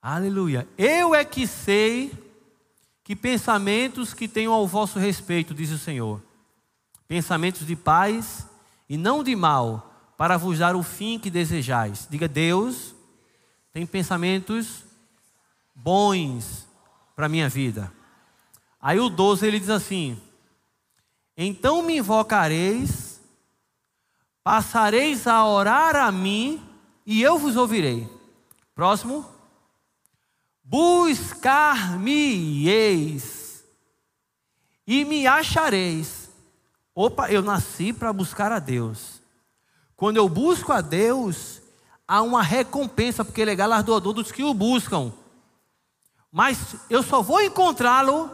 Aleluia. 0.00 0.66
Eu 0.78 1.14
é 1.14 1.22
que 1.22 1.46
sei 1.46 2.10
que 3.04 3.14
pensamentos 3.14 4.14
que 4.14 4.26
tenham 4.26 4.54
ao 4.54 4.66
vosso 4.66 4.98
respeito, 4.98 5.52
diz 5.52 5.70
o 5.70 5.76
Senhor. 5.76 6.22
Pensamentos 7.06 7.66
de 7.66 7.76
paz 7.76 8.46
e 8.88 8.96
não 8.96 9.22
de 9.22 9.36
mal, 9.36 10.14
para 10.16 10.38
vos 10.38 10.60
dar 10.60 10.74
o 10.74 10.82
fim 10.82 11.18
que 11.18 11.28
desejais. 11.28 12.08
Diga, 12.10 12.26
Deus 12.26 12.94
tem 13.70 13.84
pensamentos 13.84 14.82
bons 15.74 16.68
para 17.16 17.26
a 17.26 17.28
minha 17.28 17.48
vida. 17.48 17.92
Aí 18.80 19.00
o 19.00 19.08
12 19.08 19.44
ele 19.46 19.58
diz 19.58 19.70
assim: 19.70 20.20
Então 21.36 21.82
me 21.82 21.98
invocareis, 21.98 23.20
passareis 24.42 25.26
a 25.26 25.44
orar 25.46 25.96
a 25.96 26.12
mim, 26.12 26.62
e 27.06 27.22
eu 27.22 27.38
vos 27.38 27.56
ouvirei. 27.56 28.06
Próximo. 28.74 29.26
Buscar-me-eis 30.62 33.44
e 34.86 35.04
me 35.04 35.26
achareis. 35.26 36.30
Opa, 36.94 37.30
eu 37.30 37.42
nasci 37.42 37.92
para 37.92 38.12
buscar 38.12 38.52
a 38.52 38.58
Deus. 38.58 39.20
Quando 39.96 40.16
eu 40.16 40.28
busco 40.28 40.72
a 40.72 40.80
Deus, 40.80 41.60
há 42.06 42.22
uma 42.22 42.42
recompensa, 42.42 43.24
porque 43.24 43.40
ele 43.40 43.50
é 43.50 43.56
galardoador 43.56 44.12
dos 44.12 44.30
que 44.30 44.42
o 44.42 44.54
buscam. 44.54 45.12
Mas 46.34 46.74
eu 46.90 47.00
só 47.00 47.22
vou 47.22 47.40
encontrá-lo 47.40 48.28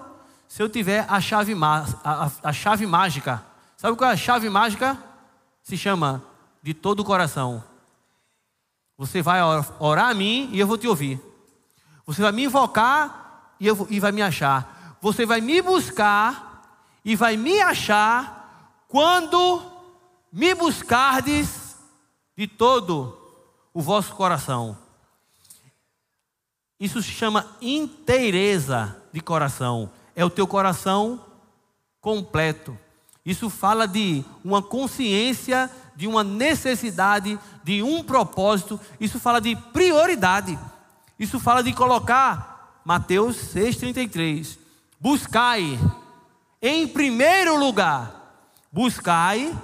se 0.49 0.62
eu 0.62 0.71
tiver 0.71 1.04
a 1.07 1.21
chave, 1.21 1.54
a, 2.02 2.30
a, 2.42 2.50
chave 2.50 2.87
mágica. 2.87 3.45
Sabe 3.76 3.95
qual 3.95 4.09
é 4.09 4.14
a 4.14 4.16
chave 4.16 4.49
mágica? 4.49 4.97
Se 5.62 5.76
chama 5.76 6.23
de 6.62 6.73
todo 6.73 7.00
o 7.00 7.04
coração. 7.04 7.62
Você 8.97 9.21
vai 9.21 9.40
orar 9.78 10.09
a 10.09 10.14
mim 10.14 10.49
e 10.50 10.59
eu 10.59 10.66
vou 10.66 10.78
te 10.78 10.88
ouvir. 10.88 11.21
Você 12.07 12.23
vai 12.23 12.33
me 12.33 12.45
invocar 12.45 13.54
e, 13.61 13.66
eu, 13.66 13.87
e 13.90 14.00
vai 14.00 14.12
me 14.12 14.23
achar. 14.23 14.97
Você 15.02 15.26
vai 15.26 15.42
me 15.42 15.61
buscar 15.61 16.88
e 17.04 17.14
vai 17.14 17.37
me 17.37 17.61
achar 17.61 18.83
quando 18.88 19.62
me 20.33 20.54
buscardes 20.54 21.76
de 22.35 22.47
todo 22.47 23.14
o 23.75 23.83
vosso 23.83 24.14
coração. 24.14 24.89
Isso 26.80 27.02
se 27.02 27.10
chama 27.10 27.46
inteireza 27.60 28.96
de 29.12 29.20
coração. 29.20 29.90
É 30.16 30.25
o 30.25 30.30
teu 30.30 30.46
coração 30.46 31.20
completo. 32.00 32.76
Isso 33.25 33.50
fala 33.50 33.87
de 33.87 34.25
uma 34.42 34.62
consciência, 34.62 35.70
de 35.94 36.06
uma 36.06 36.25
necessidade, 36.25 37.38
de 37.62 37.82
um 37.82 38.02
propósito. 38.02 38.80
Isso 38.99 39.20
fala 39.20 39.40
de 39.40 39.54
prioridade. 39.54 40.58
Isso 41.18 41.38
fala 41.38 41.62
de 41.62 41.75
colocar 41.75 42.80
Mateus 42.82 43.37
6,33. 43.54 44.58
Buscai 44.99 45.78
em 46.62 46.88
primeiro 46.88 47.58
lugar. 47.58 48.49
Buscai 48.72 49.54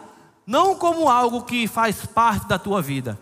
não 0.47 0.77
como 0.77 1.09
algo 1.09 1.43
que 1.43 1.67
faz 1.67 2.05
parte 2.05 2.47
da 2.47 2.59
tua 2.59 2.83
vida. 2.83 3.19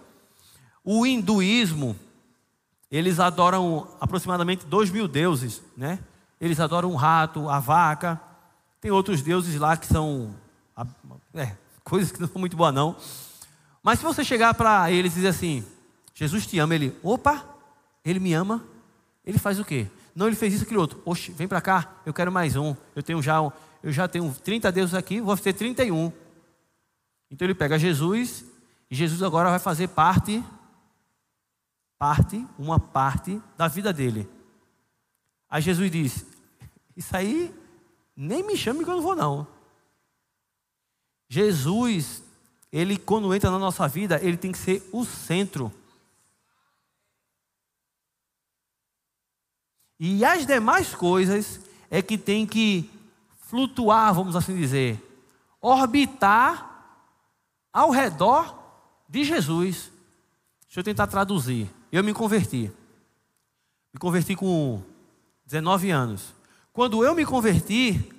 O 0.85 1.07
hinduísmo, 1.07 1.97
eles 2.97 3.19
adoram 3.19 3.89
aproximadamente 4.01 4.65
dois 4.67 4.89
mil 4.89 5.09
deuses, 5.09 5.61
né? 5.77 5.99
Eles 6.41 6.61
adoram 6.61 6.93
o 6.93 6.95
rato, 6.95 7.49
a 7.49 7.59
vaca. 7.59 8.21
Tem 8.81 8.91
outros 8.91 9.21
deuses 9.21 9.59
lá 9.59 9.77
que 9.77 9.87
são 9.87 10.35
é, 11.35 11.57
coisas 11.83 12.13
que 12.13 12.21
não 12.21 12.29
são 12.29 12.39
muito 12.39 12.57
boas 12.57 12.73
não. 12.73 12.95
Mas 13.83 13.99
se 13.99 14.05
você 14.05 14.23
chegar 14.23 14.55
para 14.55 14.93
eles 14.93 15.13
e 15.13 15.17
dizer 15.17 15.29
assim, 15.29 15.65
Jesus 16.15 16.47
te 16.47 16.57
ama, 16.61 16.75
ele, 16.75 16.97
opa, 17.03 17.45
ele 18.05 18.21
me 18.21 18.33
ama, 18.33 18.63
ele 19.27 19.39
faz 19.39 19.59
o 19.59 19.65
quê? 19.65 19.89
Não, 20.15 20.29
ele 20.29 20.37
fez 20.37 20.55
isso, 20.55 20.63
aquele 20.63 20.79
outro. 20.79 21.03
Oxe, 21.05 21.33
vem 21.33 21.49
para 21.49 21.61
cá, 21.61 21.95
eu 22.07 22.15
quero 22.15 22.31
mais 22.31 22.55
um. 22.55 22.77
Eu 22.95 23.03
tenho 23.03 23.21
já, 23.21 23.39
eu 23.83 23.91
já 23.91 24.07
tenho 24.07 24.33
30 24.45 24.71
deuses 24.71 24.95
aqui, 24.95 25.21
vou 25.21 25.37
ter 25.37 25.53
31. 25.53 26.13
Então 27.29 27.45
ele 27.45 27.55
pega 27.55 27.77
Jesus 27.77 28.45
e 28.89 28.95
Jesus 28.95 29.21
agora 29.21 29.51
vai 29.51 29.59
fazer 29.59 29.89
parte 29.89 30.45
parte, 32.05 32.47
uma 32.59 32.79
parte 32.79 33.41
da 33.57 33.67
vida 33.67 33.91
dele. 33.91 34.29
Aí 35.49 35.63
Jesus 35.63 35.91
diz: 35.91 36.27
Isso 36.95 37.17
aí 37.17 37.51
nem 38.15 38.43
me 38.43 38.59
chame 38.59 38.85
que 38.85 38.91
eu 38.91 38.97
não 38.97 39.03
vou 39.03 39.17
não. 39.17 39.47
Jesus, 41.31 42.23
ele 42.71 42.99
quando 42.99 43.35
entra 43.35 43.51
na 43.51 43.59
nossa 43.59 43.89
vida, 43.89 44.23
ele 44.23 44.37
tem 44.37 44.53
que 44.53 44.59
ser 44.59 44.87
o 44.93 45.03
centro. 45.03 45.73
E 49.99 50.23
as 50.27 50.47
demais 50.47 50.95
coisas 50.95 51.59
é 51.91 52.03
que 52.03 52.19
tem 52.19 52.47
que 52.47 52.91
flutuar, 53.49 54.13
vamos 54.13 54.37
assim 54.37 54.55
dizer, 54.55 55.03
orbitar 55.59 57.01
ao 57.73 57.89
redor 57.89 58.63
de 59.09 59.25
Jesus. 59.25 59.91
Deixa 60.67 60.81
eu 60.81 60.85
tentar 60.85 61.07
traduzir. 61.07 61.71
Eu 61.95 62.03
me 62.03 62.13
converti. 62.13 62.73
Me 63.93 64.01
converti 64.01 64.35
com 64.35 64.83
19 65.47 65.93
anos. 65.93 66.35
Quando 66.73 67.05
eu 67.05 67.15
me 67.15 67.25
converti, 67.25 68.13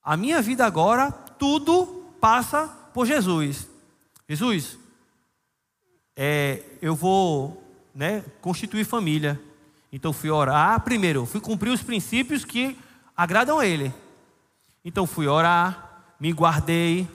a 0.00 0.16
minha 0.16 0.40
vida 0.40 0.64
agora, 0.64 1.10
tudo 1.10 1.84
passa 2.20 2.68
por 2.94 3.06
Jesus. 3.06 3.68
Jesus, 4.28 4.78
é, 6.14 6.62
eu 6.80 6.94
vou 6.94 7.60
né, 7.92 8.24
constituir 8.40 8.84
família. 8.84 9.40
Então 9.92 10.12
fui 10.12 10.30
orar 10.30 10.80
primeiro, 10.82 11.26
fui 11.26 11.40
cumprir 11.40 11.70
os 11.70 11.82
princípios 11.82 12.44
que 12.44 12.78
agradam 13.16 13.58
a 13.58 13.66
Ele. 13.66 13.92
Então 14.84 15.08
fui 15.08 15.26
orar, 15.26 16.04
me 16.20 16.30
guardei, 16.30 17.08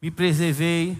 me 0.00 0.08
preservei. 0.08 0.96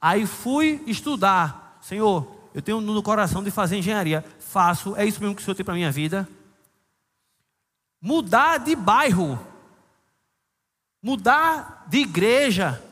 Aí 0.00 0.28
fui 0.28 0.80
estudar. 0.86 1.76
Senhor, 1.82 2.38
eu 2.54 2.60
tenho 2.60 2.80
no 2.80 3.02
coração 3.02 3.42
de 3.42 3.50
fazer 3.50 3.76
engenharia. 3.76 4.24
Faço, 4.38 4.96
é 4.96 5.04
isso 5.04 5.20
mesmo 5.20 5.36
que 5.36 5.42
o 5.42 5.44
Senhor 5.44 5.54
tem 5.54 5.64
para 5.64 5.74
a 5.74 5.76
minha 5.76 5.92
vida. 5.92 6.28
Mudar 8.00 8.58
de 8.58 8.74
bairro. 8.74 9.38
Mudar 11.02 11.84
de 11.88 11.98
igreja. 11.98 12.82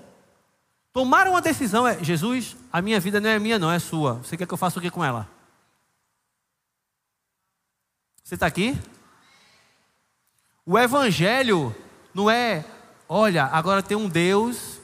Tomar 0.93 1.27
uma 1.27 1.41
decisão 1.41 1.87
é: 1.87 2.03
Jesus, 2.03 2.57
a 2.73 2.81
minha 2.81 3.01
vida 3.01 3.21
não 3.21 3.29
é 3.29 3.39
minha, 3.39 3.59
não, 3.59 3.71
é 3.71 3.79
sua. 3.79 4.15
Você 4.15 4.37
quer 4.37 4.47
que 4.47 4.55
eu 4.55 4.59
faça 4.59 4.79
o 4.79 4.83
que 4.83 4.91
com 4.91 5.05
ela? 5.05 5.29
Você 8.23 8.35
está 8.35 8.47
aqui? 8.47 8.79
O 10.65 10.79
Evangelho 10.79 11.75
não 12.13 12.31
é, 12.31 12.65
olha, 13.09 13.47
agora 13.47 13.83
tem 13.83 13.97
um 13.97 14.09
Deus 14.09 14.79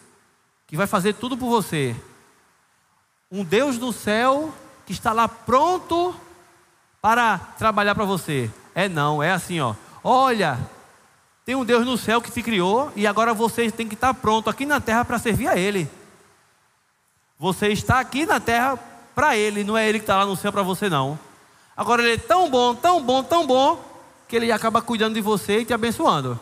que 0.66 0.76
vai 0.76 0.86
fazer 0.86 1.14
tudo 1.14 1.36
por 1.36 1.50
você. 1.50 1.94
Um 3.30 3.44
Deus 3.44 3.76
do 3.76 3.92
céu 3.92 4.54
que 4.86 4.92
está 4.92 5.12
lá 5.12 5.28
pronto 5.28 6.14
para 7.00 7.38
trabalhar 7.58 7.94
para 7.94 8.04
você. 8.04 8.50
É 8.74 8.88
não, 8.88 9.22
é 9.22 9.32
assim, 9.32 9.60
ó. 9.60 9.74
Olha, 10.02 10.58
tem 11.44 11.54
um 11.54 11.64
Deus 11.64 11.84
no 11.84 11.96
céu 11.96 12.20
que 12.20 12.30
te 12.30 12.42
criou 12.42 12.92
e 12.96 13.06
agora 13.06 13.34
você 13.34 13.70
tem 13.70 13.88
que 13.88 13.94
estar 13.94 14.14
pronto 14.14 14.48
aqui 14.48 14.64
na 14.66 14.80
terra 14.80 15.04
para 15.04 15.18
servir 15.18 15.48
a 15.48 15.56
Ele. 15.56 15.88
Você 17.38 17.68
está 17.68 18.00
aqui 18.00 18.24
na 18.26 18.40
terra 18.40 18.78
para 19.14 19.36
Ele, 19.36 19.64
não 19.64 19.76
é 19.76 19.88
Ele 19.88 19.98
que 19.98 20.04
está 20.04 20.16
lá 20.16 20.26
no 20.26 20.36
céu 20.36 20.52
para 20.52 20.62
você, 20.62 20.88
não. 20.88 21.18
Agora 21.76 22.02
ele 22.02 22.14
é 22.14 22.18
tão 22.18 22.48
bom, 22.48 22.74
tão 22.74 23.02
bom, 23.02 23.22
tão 23.22 23.46
bom, 23.46 23.82
que 24.28 24.36
ele 24.36 24.52
acaba 24.52 24.80
cuidando 24.80 25.14
de 25.14 25.20
você 25.20 25.60
e 25.60 25.64
te 25.64 25.74
abençoando. 25.74 26.38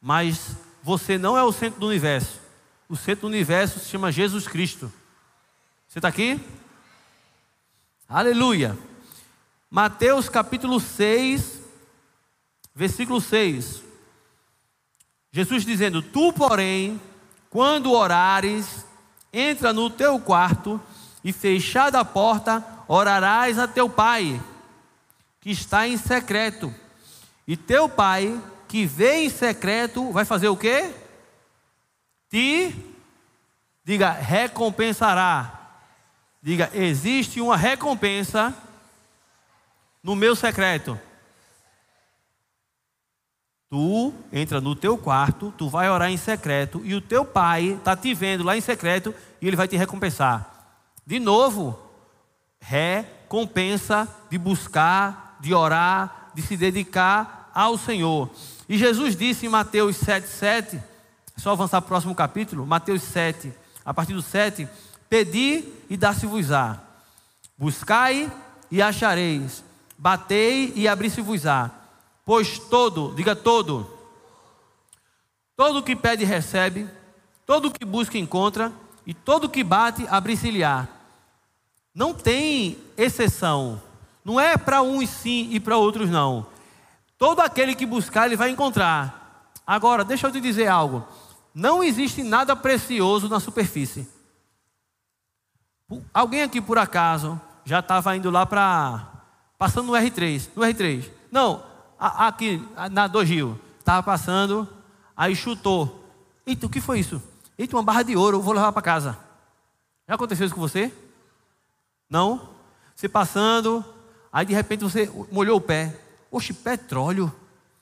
Mas 0.00 0.56
você 0.82 1.16
não 1.18 1.36
é 1.36 1.42
o 1.42 1.52
centro 1.52 1.80
do 1.80 1.86
universo. 1.88 2.38
O 2.88 2.96
centro 2.96 3.22
do 3.22 3.28
universo 3.28 3.80
se 3.80 3.88
chama 3.88 4.12
Jesus 4.12 4.46
Cristo. 4.46 4.92
Você 5.88 5.98
está 5.98 6.08
aqui? 6.08 6.40
Aleluia. 8.10 8.74
Mateus 9.70 10.30
capítulo 10.30 10.80
6, 10.80 11.60
versículo 12.74 13.20
6. 13.20 13.82
Jesus 15.30 15.62
dizendo: 15.62 16.00
Tu, 16.00 16.32
porém, 16.32 16.98
quando 17.50 17.92
orares, 17.92 18.86
entra 19.30 19.74
no 19.74 19.90
teu 19.90 20.18
quarto 20.18 20.80
e 21.22 21.34
fechada 21.34 22.00
a 22.00 22.04
porta, 22.04 22.64
orarás 22.88 23.58
a 23.58 23.68
teu 23.68 23.90
pai, 23.90 24.40
que 25.38 25.50
está 25.50 25.86
em 25.86 25.98
secreto. 25.98 26.74
E 27.46 27.58
teu 27.58 27.90
pai, 27.90 28.42
que 28.68 28.86
vê 28.86 29.24
em 29.24 29.28
secreto, 29.28 30.10
vai 30.12 30.24
fazer 30.24 30.48
o 30.48 30.56
quê? 30.56 30.94
Te, 32.30 32.74
diga, 33.84 34.12
recompensará. 34.12 35.57
Diga, 36.42 36.70
existe 36.72 37.40
uma 37.40 37.56
recompensa 37.56 38.54
no 40.02 40.14
meu 40.14 40.36
secreto. 40.36 40.98
Tu 43.70 44.14
entra 44.32 44.60
no 44.60 44.74
teu 44.74 44.96
quarto, 44.96 45.52
tu 45.58 45.68
vai 45.68 45.90
orar 45.90 46.10
em 46.10 46.16
secreto 46.16 46.80
e 46.84 46.94
o 46.94 47.00
teu 47.00 47.24
pai 47.24 47.72
está 47.72 47.94
te 47.94 48.14
vendo 48.14 48.42
lá 48.42 48.56
em 48.56 48.60
secreto 48.60 49.14
e 49.42 49.46
ele 49.46 49.56
vai 49.56 49.68
te 49.68 49.76
recompensar. 49.76 50.78
De 51.04 51.18
novo, 51.18 51.78
recompensa 52.60 54.08
de 54.30 54.38
buscar, 54.38 55.36
de 55.40 55.52
orar, 55.52 56.30
de 56.34 56.40
se 56.40 56.56
dedicar 56.56 57.50
ao 57.52 57.76
Senhor. 57.76 58.30
E 58.68 58.78
Jesus 58.78 59.16
disse 59.16 59.46
em 59.46 59.50
Mateus 59.50 59.96
7,7, 59.96 60.76
é 61.36 61.40
só 61.40 61.50
avançar 61.50 61.80
para 61.80 61.86
o 61.86 61.88
próximo 61.88 62.14
capítulo, 62.14 62.66
Mateus 62.66 63.02
7, 63.02 63.52
a 63.84 63.92
partir 63.92 64.14
do 64.14 64.22
7, 64.22 64.68
pedi 65.08 65.64
e 65.88 65.96
dar-se-vos-á, 65.96 66.78
buscai 67.56 68.30
e 68.70 68.82
achareis, 68.82 69.64
batei 69.96 70.72
e 70.76 70.86
abri-se-vos-á, 70.86 71.70
pois 72.24 72.58
todo, 72.58 73.14
diga 73.14 73.34
todo, 73.34 73.90
todo 75.56 75.82
que 75.82 75.96
pede 75.96 76.24
recebe, 76.24 76.88
todo 77.46 77.70
que 77.70 77.84
busca 77.84 78.18
encontra, 78.18 78.72
e 79.08 79.14
todo 79.14 79.48
que 79.48 79.64
bate 79.64 80.06
abri-se-lhe-á. 80.06 80.86
Não 81.94 82.12
tem 82.12 82.76
exceção. 82.94 83.80
Não 84.22 84.38
é 84.38 84.58
para 84.58 84.82
uns 84.82 85.08
sim 85.08 85.48
e 85.50 85.58
para 85.58 85.78
outros 85.78 86.10
não. 86.10 86.46
Todo 87.16 87.40
aquele 87.40 87.74
que 87.74 87.86
buscar, 87.86 88.26
ele 88.26 88.36
vai 88.36 88.50
encontrar. 88.50 89.50
Agora, 89.66 90.04
deixa 90.04 90.26
eu 90.26 90.30
te 90.30 90.42
dizer 90.42 90.66
algo. 90.66 91.08
Não 91.54 91.82
existe 91.82 92.22
nada 92.22 92.54
precioso 92.54 93.30
na 93.30 93.40
superfície. 93.40 94.06
Alguém 96.12 96.42
aqui 96.42 96.60
por 96.60 96.78
acaso 96.78 97.40
já 97.64 97.80
estava 97.80 98.16
indo 98.16 98.30
lá 98.30 98.44
para. 98.44 99.06
Passando 99.58 99.86
no 99.86 99.92
R3. 99.92 100.48
No 100.54 100.62
R3. 100.62 101.10
Não, 101.30 101.62
aqui 101.98 102.62
na 102.90 103.06
do 103.06 103.24
Gil. 103.24 103.58
Estava 103.78 104.02
passando, 104.02 104.68
aí 105.16 105.34
chutou. 105.34 106.04
Eita, 106.46 106.66
o 106.66 106.68
que 106.68 106.80
foi 106.80 107.00
isso? 107.00 107.22
Eita, 107.58 107.76
uma 107.76 107.82
barra 107.82 108.02
de 108.02 108.16
ouro, 108.16 108.40
vou 108.40 108.54
levar 108.54 108.72
para 108.72 108.82
casa. 108.82 109.18
Já 110.06 110.14
aconteceu 110.14 110.46
isso 110.46 110.54
com 110.54 110.60
você? 110.60 110.92
Não? 112.08 112.48
Você 112.94 113.08
passando, 113.08 113.84
aí 114.32 114.46
de 114.46 114.54
repente 114.54 114.84
você 114.84 115.10
molhou 115.30 115.56
o 115.56 115.60
pé. 115.60 115.98
Oxe, 116.30 116.52
petróleo. 116.52 117.32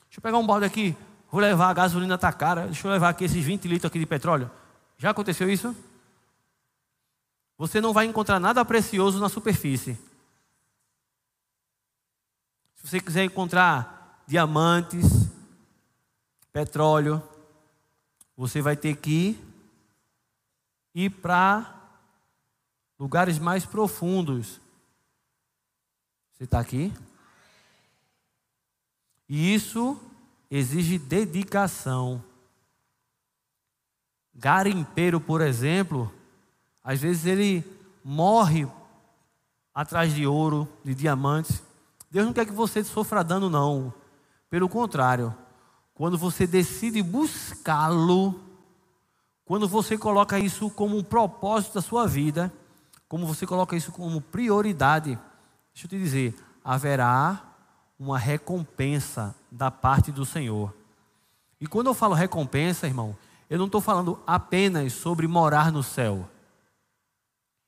Deixa 0.09 0.19
eu 0.19 0.23
pegar 0.23 0.39
um 0.39 0.47
balde 0.47 0.65
aqui. 0.65 0.97
Vou 1.31 1.41
levar 1.41 1.71
a 1.71 1.75
gasolina 1.75 2.17
tá 2.17 2.33
cara. 2.33 2.67
Deixa 2.67 2.87
eu 2.87 2.93
levar 2.93 3.11
aqui 3.11 3.25
esses 3.25 3.45
20 3.45 3.69
litros 3.69 3.89
aqui 3.89 3.99
de 3.99 4.07
petróleo. 4.07 4.51
Já 4.97 5.11
aconteceu 5.11 5.51
isso? 5.51 5.75
Você 7.59 7.81
não 7.81 7.93
vai 7.93 8.07
encontrar 8.07 8.39
nada 8.39 8.65
precioso 8.65 9.19
na 9.19 9.29
superfície. 9.29 9.99
Se 12.77 12.89
você 12.89 13.01
quiser 13.01 13.25
encontrar 13.25 14.23
diamantes, 14.27 15.29
petróleo, 16.53 17.23
você 18.37 18.61
vai 18.61 18.77
ter 18.77 18.97
que 18.97 19.39
ir 20.95 21.11
para 21.11 21.75
lugares 22.99 23.39
mais 23.39 23.65
profundos. 23.65 24.61
Você 26.33 26.45
está 26.45 26.61
aqui? 26.61 26.93
E 29.29 29.55
isso 29.55 30.01
exige 30.51 30.99
dedicação. 30.99 32.23
Garimpeiro, 34.35 35.21
por 35.21 35.41
exemplo, 35.41 36.13
às 36.87 37.01
vezes 37.01 37.27
ele 37.27 37.65
morre 38.05 38.69
atrás 39.75 40.15
de 40.15 40.25
ouro, 40.25 40.69
de 40.85 40.95
diamantes. 40.95 41.61
Deus 42.09 42.25
não 42.25 42.33
quer 42.33 42.47
que 42.47 42.53
você 42.53 42.85
sofra 42.85 43.25
dano, 43.25 43.51
não. 43.51 43.93
Pelo 44.49 44.69
contrário, 44.69 45.35
quando 45.93 46.17
você 46.17 46.47
decide 46.47 47.03
buscá-lo, 47.03 48.41
quando 49.45 49.67
você 49.67 49.99
coloca 49.99 50.39
isso 50.39 50.71
como 50.71 50.97
um 50.97 51.03
propósito 51.03 51.75
da 51.75 51.83
sua 51.83 52.07
vida, 52.07 52.53
como 53.09 53.27
você 53.27 53.45
coloca 53.45 53.75
isso 53.75 53.91
como 53.91 54.21
prioridade, 54.21 55.19
deixa 55.75 55.87
eu 55.87 55.91
te 55.91 55.99
dizer, 55.99 56.37
haverá 56.65 57.43
uma 57.99 58.17
recompensa 58.17 59.35
da 59.51 59.73
parte 59.73 60.13
do 60.13 60.25
Senhor. 60.25 60.73
E 61.61 61.67
quando 61.67 61.89
eu 61.89 61.95
falo 61.95 62.15
recompensa, 62.15 62.87
irmão, 62.87 63.17
eu 63.51 63.59
não 63.59 63.67
estou 63.67 63.81
falando 63.81 64.21
apenas 64.25 64.93
sobre 64.93 65.27
morar 65.27 65.73
no 65.73 65.83
céu. 65.83 66.29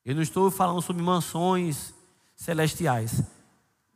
Eu 0.05 0.15
não 0.15 0.23
estou 0.23 0.51
falando 0.51 0.81
sobre 0.83 1.03
mansões 1.03 1.93
celestiais. 2.37 3.23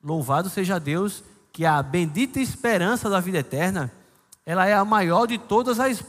Louvado 0.02 0.50
seja 0.50 0.78
Deus 0.78 1.22
que 1.52 1.64
a 1.64 1.82
bendita 1.82 2.40
esperança 2.40 3.08
da 3.08 3.20
vida 3.20 3.38
eterna, 3.38 3.92
ela 4.44 4.66
é 4.66 4.74
a 4.74 4.84
maior 4.84 5.26
de 5.26 5.38
todas 5.38 5.78
as 5.78 6.02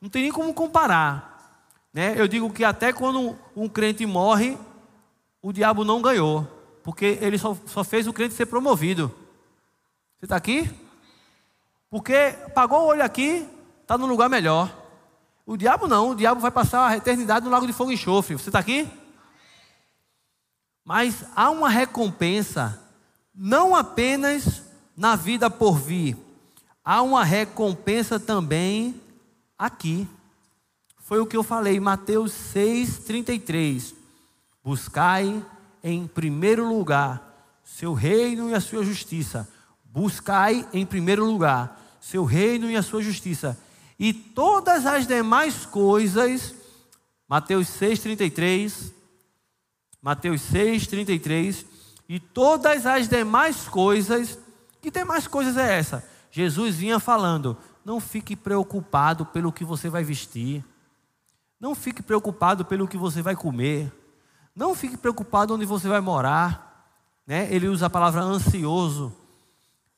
não 0.00 0.08
tem 0.08 0.22
nem 0.22 0.32
como 0.32 0.54
comparar. 0.54 1.68
Né? 1.92 2.14
Eu 2.16 2.26
digo 2.26 2.50
que 2.50 2.64
até 2.64 2.92
quando 2.92 3.36
um 3.54 3.68
crente 3.68 4.06
morre, 4.06 4.56
o 5.42 5.52
diabo 5.52 5.84
não 5.84 6.00
ganhou, 6.00 6.46
porque 6.82 7.18
ele 7.20 7.36
só, 7.36 7.56
só 7.66 7.84
fez 7.84 8.06
o 8.06 8.12
crente 8.12 8.34
ser 8.34 8.46
promovido. 8.46 9.14
Você 10.18 10.24
está 10.24 10.36
aqui? 10.36 10.70
Porque 11.90 12.34
pagou 12.54 12.80
o 12.80 12.86
olho 12.86 13.04
aqui, 13.04 13.46
está 13.82 13.98
no 13.98 14.06
lugar 14.06 14.30
melhor. 14.30 14.74
O 15.44 15.56
diabo 15.56 15.86
não, 15.86 16.10
o 16.10 16.14
diabo 16.14 16.40
vai 16.40 16.50
passar 16.50 16.88
a 16.88 16.96
eternidade 16.96 17.44
no 17.44 17.50
lago 17.50 17.66
de 17.66 17.72
fogo 17.72 17.90
e 17.90 17.94
enxofre. 17.94 18.34
Você 18.34 18.48
está 18.48 18.58
aqui? 18.58 18.88
Mas 20.84 21.24
há 21.34 21.50
uma 21.50 21.68
recompensa, 21.68 22.80
não 23.34 23.74
apenas 23.76 24.62
na 24.96 25.16
vida 25.16 25.48
por 25.48 25.78
vir, 25.78 26.16
há 26.84 27.02
uma 27.02 27.24
recompensa 27.24 28.18
também 28.18 29.00
aqui. 29.58 30.08
Foi 30.98 31.20
o 31.20 31.26
que 31.26 31.36
eu 31.36 31.42
falei, 31.42 31.78
Mateus 31.80 32.32
6,33. 32.54 33.94
Buscai 34.62 35.44
em 35.82 36.06
primeiro 36.06 36.68
lugar 36.68 37.30
seu 37.64 37.94
reino 37.94 38.50
e 38.50 38.54
a 38.54 38.60
sua 38.60 38.84
justiça. 38.84 39.48
Buscai 39.84 40.68
em 40.72 40.84
primeiro 40.84 41.24
lugar 41.24 41.80
seu 42.00 42.24
reino 42.24 42.70
e 42.70 42.76
a 42.76 42.82
sua 42.82 43.02
justiça. 43.02 43.58
E 43.98 44.12
todas 44.12 44.86
as 44.86 45.06
demais 45.06 45.66
coisas, 45.66 46.54
Mateus 47.28 47.68
6,33. 47.68 48.92
Mateus 50.02 50.42
6,33. 50.42 51.64
E 52.08 52.18
todas 52.18 52.86
as 52.86 53.08
demais 53.08 53.68
coisas, 53.68 54.38
que 54.80 54.90
demais 54.90 55.26
coisas 55.26 55.56
é 55.56 55.78
essa? 55.78 56.04
Jesus 56.30 56.76
vinha 56.76 56.98
falando 56.98 57.56
não 57.84 58.00
fique 58.00 58.36
preocupado 58.36 59.24
pelo 59.26 59.52
que 59.52 59.64
você 59.64 59.88
vai 59.88 60.04
vestir. 60.04 60.64
Não 61.58 61.74
fique 61.74 62.02
preocupado 62.02 62.64
pelo 62.64 62.86
que 62.86 62.96
você 62.96 63.22
vai 63.22 63.34
comer. 63.34 63.92
Não 64.54 64.74
fique 64.74 64.96
preocupado 64.96 65.54
onde 65.54 65.64
você 65.64 65.88
vai 65.88 66.00
morar. 66.00 66.94
Né? 67.26 67.52
Ele 67.52 67.68
usa 67.68 67.86
a 67.86 67.90
palavra 67.90 68.22
ansioso. 68.22 69.14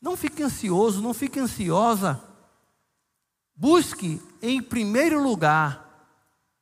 Não 0.00 0.16
fique 0.16 0.42
ansioso, 0.42 1.00
não 1.00 1.14
fique 1.14 1.38
ansiosa. 1.38 2.20
Busque 3.54 4.20
em 4.40 4.62
primeiro 4.62 5.22
lugar 5.22 5.88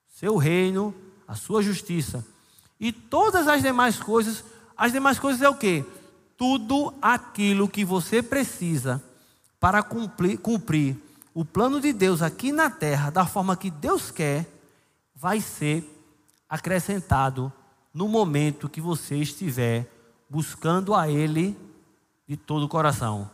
seu 0.09 0.37
reino, 0.37 0.95
a 1.27 1.35
sua 1.35 1.63
justiça. 1.63 2.27
E 2.81 2.91
todas 2.91 3.47
as 3.47 3.61
demais 3.61 4.01
coisas, 4.01 4.43
as 4.75 4.91
demais 4.91 5.19
coisas 5.19 5.43
é 5.43 5.49
o 5.49 5.55
que? 5.55 5.85
Tudo 6.35 6.95
aquilo 7.03 7.69
que 7.69 7.85
você 7.85 8.23
precisa 8.23 9.05
para 9.61 9.83
cumprir, 9.83 10.39
cumprir 10.39 10.97
o 11.35 11.45
plano 11.45 11.79
de 11.79 11.93
Deus 11.93 12.23
aqui 12.23 12.51
na 12.51 12.71
terra, 12.71 13.11
da 13.11 13.27
forma 13.27 13.55
que 13.55 13.71
Deus 13.71 14.11
quer, 14.11 14.49
vai 15.15 15.43
ser 15.43 15.85
acrescentado 16.49 17.53
no 17.93 18.09
momento 18.09 18.69
que 18.69 18.81
você 18.81 19.17
estiver 19.17 19.87
buscando 20.29 20.95
a 20.95 21.07
Ele 21.09 21.55
de 22.27 22.37
todo 22.37 22.65
o 22.65 22.69
coração. 22.69 23.31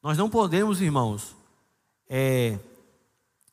Nós 0.00 0.16
não 0.16 0.30
podemos, 0.30 0.80
irmãos, 0.80 1.34
é, 2.08 2.58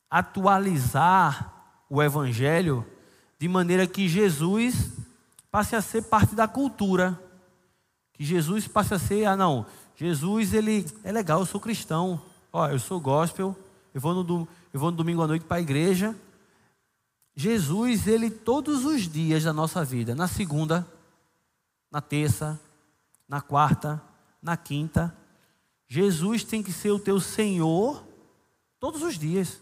atualizar 0.09 1.54
o 1.95 2.03
Evangelho 2.03 2.85
de 3.39 3.47
maneira 3.47 3.87
que 3.87 4.07
Jesus 4.07 4.91
passe 5.49 5.75
a 5.75 5.81
ser 5.81 6.03
parte 6.03 6.35
da 6.35 6.47
cultura. 6.47 7.19
Que 8.13 8.23
Jesus 8.23 8.67
passe 8.67 8.93
a 8.93 8.99
ser, 8.99 9.25
ah 9.25 9.35
não, 9.35 9.65
Jesus, 9.95 10.53
ele 10.53 10.85
é 11.03 11.11
legal, 11.11 11.39
eu 11.39 11.45
sou 11.45 11.59
cristão. 11.59 12.21
Ó, 12.51 12.67
eu 12.67 12.79
sou 12.79 12.99
gospel, 12.99 13.55
eu 13.93 14.01
vou 14.01 14.13
no, 14.13 14.47
eu 14.73 14.79
vou 14.79 14.91
no 14.91 14.97
domingo 14.97 15.21
à 15.21 15.27
noite 15.27 15.45
para 15.45 15.57
a 15.57 15.61
igreja. 15.61 16.15
Jesus, 17.35 18.07
ele 18.07 18.29
todos 18.29 18.85
os 18.85 19.03
dias 19.03 19.43
da 19.43 19.51
nossa 19.51 19.83
vida, 19.83 20.15
na 20.15 20.27
segunda, 20.27 20.87
na 21.91 22.01
terça, 22.01 22.59
na 23.27 23.41
quarta, 23.41 24.01
na 24.41 24.55
quinta, 24.55 25.15
Jesus 25.87 26.43
tem 26.43 26.63
que 26.63 26.71
ser 26.71 26.91
o 26.91 26.99
teu 26.99 27.19
Senhor 27.19 28.03
todos 28.79 29.01
os 29.01 29.17
dias. 29.17 29.61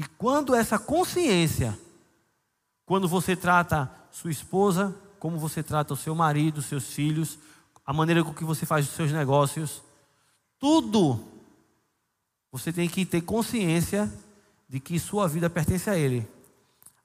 E 0.00 0.02
quando 0.16 0.54
essa 0.54 0.78
consciência, 0.78 1.78
quando 2.86 3.06
você 3.06 3.36
trata 3.36 3.92
sua 4.10 4.30
esposa, 4.30 4.96
como 5.18 5.36
você 5.36 5.62
trata 5.62 5.92
o 5.92 5.96
seu 5.96 6.14
marido, 6.14 6.62
seus 6.62 6.94
filhos, 6.94 7.38
a 7.84 7.92
maneira 7.92 8.24
com 8.24 8.32
que 8.32 8.42
você 8.42 8.64
faz 8.64 8.88
os 8.88 8.94
seus 8.94 9.12
negócios, 9.12 9.82
tudo 10.58 11.22
você 12.50 12.72
tem 12.72 12.88
que 12.88 13.04
ter 13.04 13.20
consciência 13.20 14.10
de 14.66 14.80
que 14.80 14.98
sua 14.98 15.28
vida 15.28 15.50
pertence 15.50 15.90
a 15.90 15.98
Ele. 15.98 16.26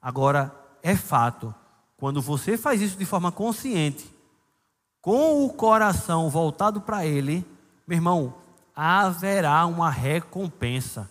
Agora, 0.00 0.50
é 0.82 0.96
fato, 0.96 1.54
Quando 1.98 2.22
você 2.22 2.56
faz 2.56 2.80
isso 2.80 2.96
de 2.96 3.04
forma 3.04 3.30
consciente, 3.30 4.10
com 5.02 5.44
o 5.44 5.50
coração 5.50 6.30
voltado 6.30 6.80
para 6.80 7.04
Ele, 7.04 7.44
meu 7.86 7.96
irmão, 7.98 8.34
haverá 8.74 9.66
uma 9.66 9.90
recompensa. 9.90 11.10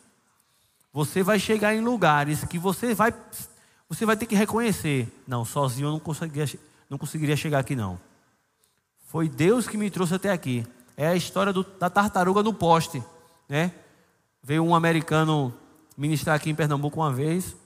Você 0.96 1.22
vai 1.22 1.38
chegar 1.38 1.76
em 1.76 1.82
lugares 1.82 2.46
que 2.46 2.58
você 2.58 2.94
vai, 2.96 3.14
você 3.90 4.06
vai 4.06 4.16
ter 4.16 4.26
que 4.26 4.34
reconhecer. 4.34 5.12
Não, 5.28 5.44
sozinho 5.44 5.88
eu 5.88 5.92
não 5.92 6.00
conseguiria, 6.00 6.58
não 6.90 6.98
conseguiria 6.98 7.36
chegar 7.36 7.60
aqui 7.60 7.76
não. 7.76 8.00
Foi 9.08 9.28
Deus 9.28 9.68
que 9.68 9.76
me 9.76 9.92
trouxe 9.92 10.16
até 10.16 10.32
aqui. 10.32 10.66
É 10.96 11.06
a 11.10 11.14
história 11.14 11.52
do, 11.52 11.66
da 11.66 11.90
tartaruga 11.90 12.42
no 12.42 12.54
poste, 12.54 13.04
né? 13.50 13.74
Veio 14.42 14.64
um 14.64 14.74
americano 14.74 15.54
ministrar 15.98 16.38
aqui 16.38 16.50
em 16.50 16.56
Pernambuco 16.56 17.02
uma 17.02 17.12
vez 17.12 17.58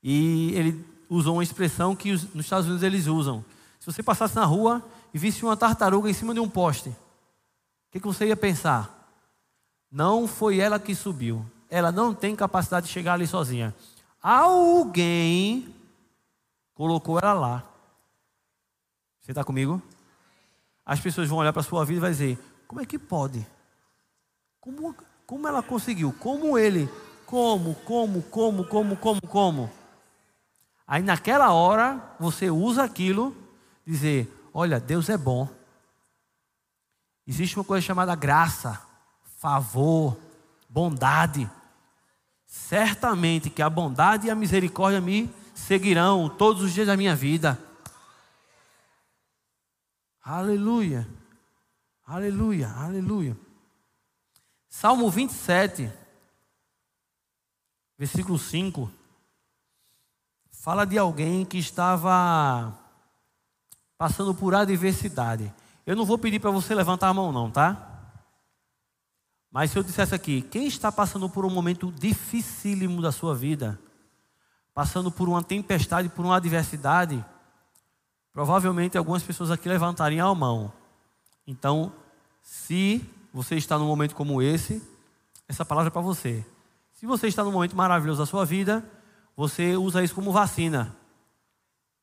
e 0.00 0.54
ele 0.54 0.86
usou 1.08 1.34
uma 1.34 1.42
expressão 1.42 1.96
que 1.96 2.12
os, 2.12 2.22
nos 2.32 2.46
Estados 2.46 2.66
Unidos 2.66 2.84
eles 2.84 3.08
usam. 3.08 3.44
Se 3.80 3.86
você 3.86 4.00
passasse 4.00 4.36
na 4.36 4.44
rua 4.44 4.80
e 5.12 5.18
visse 5.18 5.44
uma 5.44 5.56
tartaruga 5.56 6.08
em 6.08 6.14
cima 6.14 6.34
de 6.34 6.38
um 6.38 6.48
poste, 6.48 6.90
o 6.90 6.96
que, 7.90 7.98
que 7.98 8.06
você 8.06 8.28
ia 8.28 8.36
pensar? 8.36 9.12
Não 9.90 10.28
foi 10.28 10.60
ela 10.60 10.78
que 10.78 10.94
subiu. 10.94 11.44
Ela 11.70 11.92
não 11.92 12.12
tem 12.12 12.34
capacidade 12.34 12.86
de 12.86 12.92
chegar 12.92 13.14
ali 13.14 13.26
sozinha. 13.26 13.74
Alguém 14.20 15.74
colocou 16.74 17.18
ela 17.18 17.32
lá. 17.32 17.64
Você 19.20 19.30
está 19.30 19.44
comigo? 19.44 19.80
As 20.84 20.98
pessoas 20.98 21.28
vão 21.28 21.38
olhar 21.38 21.52
para 21.52 21.60
a 21.60 21.64
sua 21.64 21.84
vida 21.84 21.98
e 21.98 22.00
vai 22.00 22.10
dizer: 22.10 22.38
como 22.66 22.80
é 22.80 22.86
que 22.86 22.98
pode? 22.98 23.46
Como, 24.60 24.94
como 25.24 25.46
ela 25.46 25.62
conseguiu? 25.62 26.12
Como 26.18 26.58
ele? 26.58 26.88
Como, 27.24 27.74
como, 27.76 28.22
como, 28.22 28.64
como, 28.64 28.96
como, 28.96 29.20
como? 29.22 29.70
Aí 30.86 31.02
naquela 31.02 31.52
hora 31.52 32.02
você 32.18 32.50
usa 32.50 32.82
aquilo, 32.82 33.36
dizer: 33.86 34.28
olha, 34.52 34.80
Deus 34.80 35.08
é 35.08 35.16
bom. 35.16 35.48
Existe 37.26 37.56
uma 37.56 37.64
coisa 37.64 37.86
chamada 37.86 38.16
graça, 38.16 38.82
favor, 39.38 40.16
bondade. 40.68 41.48
Certamente 42.50 43.48
que 43.48 43.62
a 43.62 43.70
bondade 43.70 44.26
e 44.26 44.30
a 44.30 44.34
misericórdia 44.34 45.00
me 45.00 45.32
seguirão 45.54 46.28
todos 46.28 46.64
os 46.64 46.74
dias 46.74 46.88
da 46.88 46.96
minha 46.96 47.14
vida. 47.14 47.56
Aleluia, 50.20 51.08
aleluia, 52.04 52.68
aleluia. 52.72 53.36
Salmo 54.68 55.08
27, 55.08 55.92
versículo 57.96 58.36
5 58.36 58.90
fala 60.50 60.84
de 60.84 60.98
alguém 60.98 61.44
que 61.44 61.56
estava 61.56 62.76
passando 63.96 64.34
por 64.34 64.56
adversidade. 64.56 65.54
Eu 65.86 65.94
não 65.94 66.04
vou 66.04 66.18
pedir 66.18 66.40
para 66.40 66.50
você 66.50 66.74
levantar 66.74 67.10
a 67.10 67.14
mão, 67.14 67.30
não, 67.30 67.48
tá? 67.48 67.89
Mas 69.50 69.70
se 69.70 69.78
eu 69.78 69.82
dissesse 69.82 70.14
aqui, 70.14 70.42
quem 70.42 70.66
está 70.66 70.92
passando 70.92 71.28
por 71.28 71.44
um 71.44 71.50
momento 71.50 71.90
dificílimo 71.90 73.02
da 73.02 73.10
sua 73.10 73.34
vida, 73.34 73.78
passando 74.72 75.10
por 75.10 75.28
uma 75.28 75.42
tempestade, 75.42 76.08
por 76.08 76.24
uma 76.24 76.36
adversidade, 76.36 77.24
provavelmente 78.32 78.96
algumas 78.96 79.22
pessoas 79.22 79.50
aqui 79.50 79.68
levantariam 79.68 80.30
a 80.30 80.34
mão. 80.34 80.72
Então, 81.46 81.92
se 82.40 83.04
você 83.32 83.56
está 83.56 83.76
num 83.76 83.86
momento 83.86 84.14
como 84.14 84.40
esse, 84.40 84.80
essa 85.48 85.64
palavra 85.64 85.88
é 85.88 85.92
para 85.92 86.00
você. 86.00 86.46
Se 86.92 87.06
você 87.06 87.26
está 87.26 87.42
num 87.42 87.50
momento 87.50 87.76
maravilhoso 87.76 88.20
da 88.20 88.26
sua 88.26 88.44
vida, 88.44 88.88
você 89.36 89.76
usa 89.76 90.02
isso 90.02 90.14
como 90.14 90.30
vacina, 90.30 90.94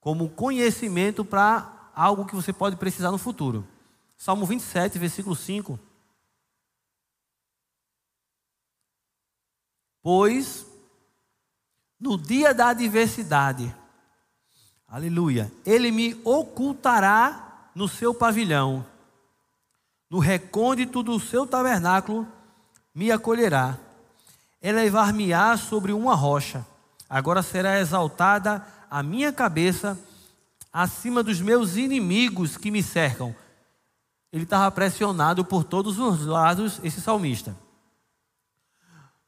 como 0.02 0.30
conhecimento 0.30 1.24
para 1.24 1.92
algo 1.96 2.26
que 2.26 2.36
você 2.36 2.52
pode 2.52 2.76
precisar 2.76 3.12
no 3.12 3.18
futuro. 3.18 3.66
Salmo 4.18 4.46
27, 4.46 5.00
versículo 5.00 5.36
5. 5.36 5.80
Pois 10.10 10.66
no 12.00 12.18
dia 12.18 12.54
da 12.54 12.70
adversidade, 12.70 13.76
aleluia, 14.88 15.52
ele 15.66 15.92
me 15.92 16.18
ocultará 16.24 17.70
no 17.76 17.90
seu 17.90 18.14
pavilhão, 18.14 18.86
no 20.10 20.20
recôndito 20.20 21.04
do 21.04 21.20
seu 21.20 21.46
tabernáculo 21.46 22.26
me 22.96 23.12
acolherá, 23.12 23.78
elevar-me-á 24.62 25.58
sobre 25.58 25.92
uma 25.92 26.16
rocha 26.16 26.66
Agora 27.10 27.44
será 27.44 27.78
exaltada 27.78 28.66
a 28.90 29.04
minha 29.04 29.34
cabeça 29.34 30.00
acima 30.72 31.22
dos 31.22 31.42
meus 31.42 31.76
inimigos 31.76 32.56
que 32.56 32.72
me 32.72 32.82
cercam. 32.82 33.36
Ele 34.32 34.44
estava 34.44 34.72
pressionado 34.72 35.44
por 35.44 35.66
todos 35.66 36.00
os 36.00 36.26
lados, 36.26 36.80
esse 36.82 37.02
salmista. 37.02 37.67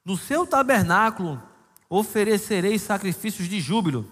No 0.09 0.17
seu 0.17 0.43
tabernáculo 0.43 1.39
oferecerei 1.87 2.79
sacrifícios 2.79 3.47
de 3.47 3.61
júbilo, 3.61 4.09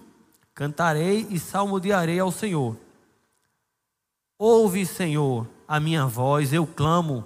cantarei 0.54 1.26
e 1.28 1.40
salmodiarei 1.40 2.20
ao 2.20 2.30
Senhor. 2.30 2.76
Ouve, 4.38 4.86
Senhor, 4.86 5.48
a 5.66 5.80
minha 5.80 6.06
voz, 6.06 6.52
eu 6.52 6.64
clamo. 6.64 7.24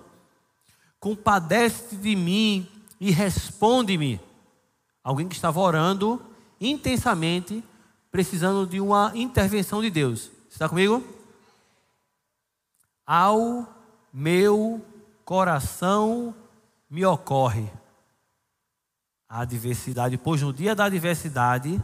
Compadece 0.99 1.97
de 1.97 2.17
mim 2.17 2.67
e 2.99 3.11
responde-me. 3.11 4.19
Alguém 5.05 5.29
que 5.29 5.35
estava 5.35 5.61
orando 5.61 6.19
intensamente 6.59 7.63
precisando 8.11 8.67
de 8.67 8.81
uma 8.81 9.13
intervenção 9.15 9.83
de 9.83 9.91
Deus. 9.91 10.31
Você 10.49 10.55
está 10.55 10.67
comigo? 10.67 11.05
Ao 13.07 13.69
meu 14.11 14.81
coração 15.27 16.35
me 16.89 17.05
ocorre 17.05 17.71
a 19.33 19.41
adversidade, 19.41 20.19
pois 20.19 20.43
no 20.43 20.53
dia 20.53 20.75
da 20.75 20.85
adversidade 20.85 21.83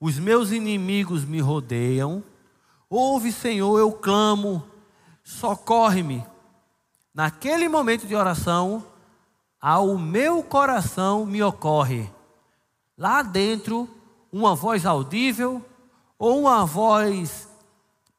os 0.00 0.18
meus 0.18 0.50
inimigos 0.50 1.22
me 1.22 1.40
rodeiam. 1.40 2.24
Ouve, 2.88 3.30
Senhor, 3.32 3.78
eu 3.78 3.92
clamo, 3.92 4.64
socorre-me. 5.22 6.24
Naquele 7.12 7.68
momento 7.68 8.06
de 8.06 8.14
oração, 8.14 8.82
ao 9.60 9.98
meu 9.98 10.42
coração 10.42 11.26
me 11.26 11.42
ocorre 11.42 12.10
lá 12.96 13.20
dentro 13.20 13.86
uma 14.32 14.54
voz 14.54 14.86
audível 14.86 15.62
ou 16.18 16.40
uma 16.40 16.64
voz 16.64 17.46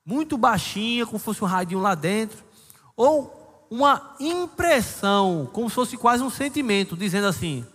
muito 0.05 0.37
baixinha, 0.37 1.03
como 1.03 1.17
fosse 1.17 1.43
um 1.43 1.47
radinho 1.47 1.81
lá 1.81 1.95
dentro, 1.95 2.43
ou 2.95 3.65
uma 3.71 4.15
impressão, 4.19 5.49
como 5.51 5.67
se 5.67 5.73
fosse 5.73 5.97
quase 5.97 6.21
um 6.21 6.29
sentimento, 6.29 6.95
dizendo 6.95 7.25
assim: 7.25 7.65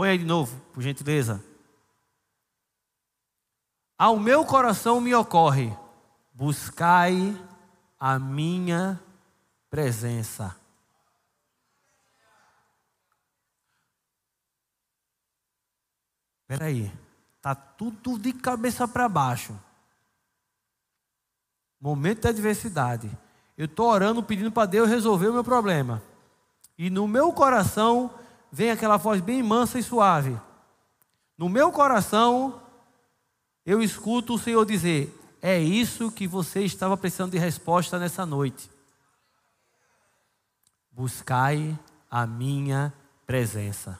põe 0.00 0.08
aí 0.08 0.16
de 0.16 0.24
novo, 0.24 0.58
por 0.72 0.82
gentileza. 0.82 1.44
Ao 3.98 4.18
meu 4.18 4.46
coração 4.46 4.98
me 4.98 5.14
ocorre: 5.14 5.76
buscai 6.32 7.36
a 7.98 8.18
minha 8.18 8.98
presença. 9.68 10.56
Espera 16.40 16.64
aí, 16.64 16.90
tá 17.42 17.54
tudo 17.54 18.18
de 18.18 18.32
cabeça 18.32 18.88
para 18.88 19.06
baixo. 19.06 19.54
Momento 21.78 22.22
de 22.22 22.28
adversidade. 22.28 23.10
Eu 23.54 23.66
estou 23.66 23.90
orando, 23.90 24.22
pedindo 24.22 24.50
para 24.50 24.64
Deus 24.64 24.88
resolver 24.88 25.28
o 25.28 25.34
meu 25.34 25.44
problema. 25.44 26.02
E 26.78 26.88
no 26.88 27.06
meu 27.06 27.34
coração 27.34 28.18
vem 28.50 28.70
aquela 28.70 28.96
voz 28.96 29.20
bem 29.20 29.42
mansa 29.42 29.78
e 29.78 29.82
suave. 29.82 30.38
No 31.36 31.48
meu 31.48 31.72
coração, 31.72 32.60
eu 33.64 33.82
escuto 33.82 34.34
o 34.34 34.38
Senhor 34.38 34.64
dizer: 34.66 35.16
É 35.40 35.58
isso 35.58 36.10
que 36.10 36.26
você 36.26 36.62
estava 36.64 36.96
precisando 36.96 37.32
de 37.32 37.38
resposta 37.38 37.98
nessa 37.98 38.26
noite. 38.26 38.70
Buscai 40.90 41.78
a 42.10 42.26
minha 42.26 42.92
presença. 43.26 43.98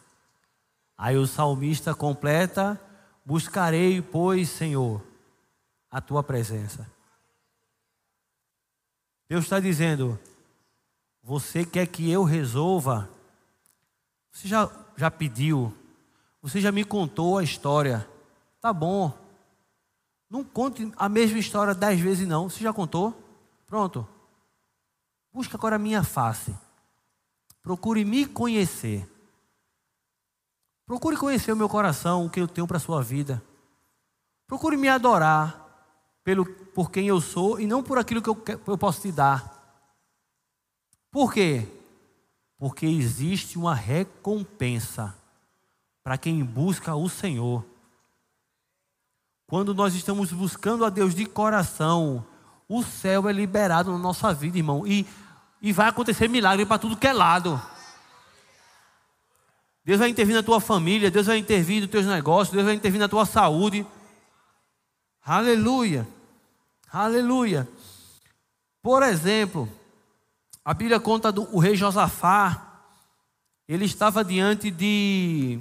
Aí 0.99 1.17
o 1.17 1.27
salmista 1.27 1.95
completa: 1.95 2.81
Buscarei, 3.25 4.03
pois, 4.03 4.49
Senhor, 4.49 5.03
a 5.91 6.01
tua 6.01 6.23
presença. 6.23 6.87
Deus 9.29 9.45
está 9.45 9.61
dizendo: 9.61 10.19
Você 11.23 11.65
quer 11.65 11.87
que 11.87 12.11
eu 12.11 12.25
resolva? 12.25 13.09
Você 14.33 14.49
já, 14.49 14.71
já 14.97 15.11
pediu? 15.11 15.75
Você 16.43 16.61
já 16.61 16.73
me 16.73 16.85
contou 16.85 17.39
a 17.39 17.45
história? 17.45 18.09
Tá 18.61 18.73
bom. 18.73 19.13
Não 20.29 20.45
conte 20.45 20.93
a 20.97 21.09
mesma 21.09 21.39
história 21.39 21.75
dez 21.75 22.01
vezes, 22.01 22.27
não. 22.27 22.49
Você 22.49 22.63
já 22.63 22.73
contou? 22.73 23.15
Pronto. 23.67 24.07
Busca 25.33 25.57
agora 25.57 25.77
a 25.77 25.79
minha 25.79 26.03
face. 26.03 26.55
Procure 27.63 28.05
me 28.05 28.27
conhecer. 28.27 29.09
Procure 30.87 31.17
conhecer 31.17 31.53
o 31.53 31.57
meu 31.57 31.69
coração, 31.69 32.27
o 32.27 32.31
que 32.31 32.41
eu 32.41 32.49
tenho 32.49 32.67
para 32.67 32.79
a 32.79 32.81
sua 32.81 33.03
vida. 33.03 33.43
Procure 34.47 34.77
me 34.77 34.89
adorar 34.89 35.61
pelo, 36.25 36.45
por 36.45 36.91
quem 36.91 37.07
eu 37.07 37.21
sou 37.21 37.61
e 37.61 37.67
não 37.67 37.83
por 37.83 37.99
aquilo 37.99 38.23
que 38.23 38.29
eu, 38.29 38.43
eu 38.67 38.79
posso 38.79 39.03
te 39.03 39.13
dar. 39.13 39.61
Por 41.11 41.33
quê? 41.33 41.69
Porque 42.61 42.85
existe 42.85 43.57
uma 43.59 43.75
recompensa 43.75 45.17
para 46.05 46.19
quem 46.19 46.45
busca 46.45 46.95
o 46.95 47.09
Senhor. 47.09 47.65
Quando 49.47 49.75
nós 49.75 49.95
estamos 49.95 50.31
buscando 50.31 50.85
a 50.85 50.91
Deus 50.91 51.15
de 51.15 51.25
coração, 51.25 52.23
o 52.69 52.83
céu 52.83 53.27
é 53.31 53.33
liberado 53.33 53.91
na 53.91 53.99
nossa 53.99 54.35
vida, 54.35 54.59
irmão. 54.59 54.87
E, 54.87 55.07
e 55.63 55.73
vai 55.73 55.89
acontecer 55.89 56.29
milagre 56.29 56.67
para 56.67 56.79
tudo 56.79 56.99
que 56.99 57.07
é 57.07 57.15
lado. 57.15 57.61
Deus 59.83 59.99
vai 59.99 60.11
intervir 60.11 60.35
na 60.35 60.43
tua 60.43 60.61
família, 60.61 61.11
Deus 61.11 61.29
vai 61.29 61.39
intervir 61.39 61.81
nos 61.81 61.91
teus 61.91 62.05
negócios, 62.05 62.55
Deus 62.55 62.67
vai 62.67 62.75
intervir 62.75 63.01
na 63.01 63.09
tua 63.09 63.25
saúde. 63.25 63.87
Aleluia. 65.25 66.07
Aleluia. 66.93 67.67
Por 68.83 69.03
exemplo, 69.03 69.67
a 70.65 70.75
Bíblia 70.75 71.01
conta 71.01 71.33
do 71.33 71.59
rei 71.59 71.75
Josafá. 71.75 72.67
Ele 73.69 73.85
estava 73.85 74.25
diante 74.25 74.71
de, 74.71 75.59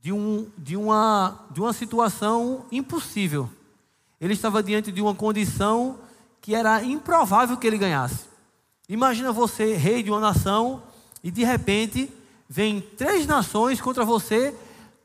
de, 0.00 0.12
um, 0.12 0.50
de, 0.56 0.76
uma, 0.76 1.46
de 1.50 1.60
uma 1.60 1.72
situação 1.72 2.64
impossível. 2.70 3.50
Ele 4.20 4.34
estava 4.34 4.62
diante 4.62 4.92
de 4.92 5.02
uma 5.02 5.14
condição 5.14 5.98
que 6.40 6.54
era 6.54 6.82
improvável 6.82 7.56
que 7.56 7.66
ele 7.66 7.78
ganhasse. 7.78 8.24
Imagina 8.88 9.32
você, 9.32 9.74
rei 9.76 10.02
de 10.02 10.10
uma 10.10 10.20
nação, 10.20 10.82
e 11.22 11.30
de 11.30 11.44
repente 11.44 12.10
vem 12.48 12.80
três 12.80 13.26
nações 13.26 13.80
contra 13.80 14.04
você 14.04 14.54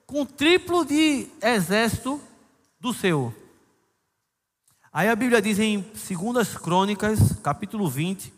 com 0.06 0.26
triplo 0.26 0.86
de 0.86 1.28
exército 1.42 2.22
do 2.80 2.94
seu. 2.94 3.34
Aí 4.94 5.10
a 5.10 5.16
Bíblia 5.16 5.42
diz 5.42 5.60
em 5.60 5.82
2 5.82 6.58
Crônicas, 6.58 7.34
capítulo 7.44 7.90
20, 7.90 8.35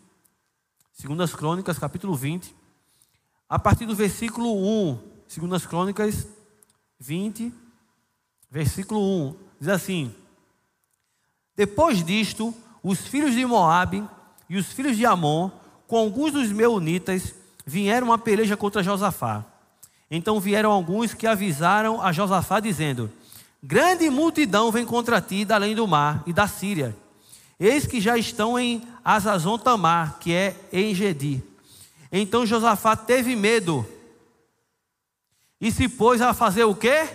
2 1.00 1.32
Crônicas, 1.32 1.78
capítulo 1.78 2.16
20, 2.16 2.52
a 3.48 3.56
partir 3.56 3.86
do 3.86 3.94
versículo 3.94 4.52
1, 4.88 4.98
2 5.46 5.64
Crônicas 5.64 6.26
20, 6.98 7.54
versículo 8.50 9.00
1, 9.28 9.36
diz 9.60 9.68
assim: 9.68 10.12
Depois 11.54 12.04
disto, 12.04 12.52
os 12.82 12.98
filhos 13.06 13.32
de 13.32 13.46
Moabe 13.46 14.04
e 14.48 14.56
os 14.56 14.72
filhos 14.72 14.96
de 14.96 15.06
Amon, 15.06 15.52
com 15.86 15.96
alguns 15.96 16.32
dos 16.32 16.50
meunitas, 16.50 17.32
vieram 17.64 18.12
a 18.12 18.18
peleja 18.18 18.56
contra 18.56 18.82
Josafá. 18.82 19.44
Então 20.10 20.40
vieram 20.40 20.72
alguns 20.72 21.14
que 21.14 21.28
avisaram 21.28 22.02
a 22.02 22.10
Josafá, 22.10 22.58
dizendo: 22.58 23.08
Grande 23.62 24.10
multidão 24.10 24.72
vem 24.72 24.84
contra 24.84 25.20
ti 25.20 25.44
da 25.44 25.54
além 25.54 25.76
do 25.76 25.86
mar 25.86 26.24
e 26.26 26.32
da 26.32 26.48
Síria. 26.48 26.96
Eis 27.58 27.86
que 27.86 28.00
já 28.00 28.16
estão 28.16 28.58
em 28.58 28.86
Azazon 29.04 29.58
Tamar, 29.58 30.18
que 30.18 30.32
é 30.32 30.56
em 30.72 30.94
Gedi. 30.94 31.42
Então 32.10 32.46
Josafá 32.46 32.96
teve 32.96 33.34
medo 33.34 33.86
e 35.60 35.72
se 35.72 35.88
pôs 35.88 36.20
a 36.20 36.32
fazer 36.32 36.64
o 36.64 36.74
quê? 36.74 37.08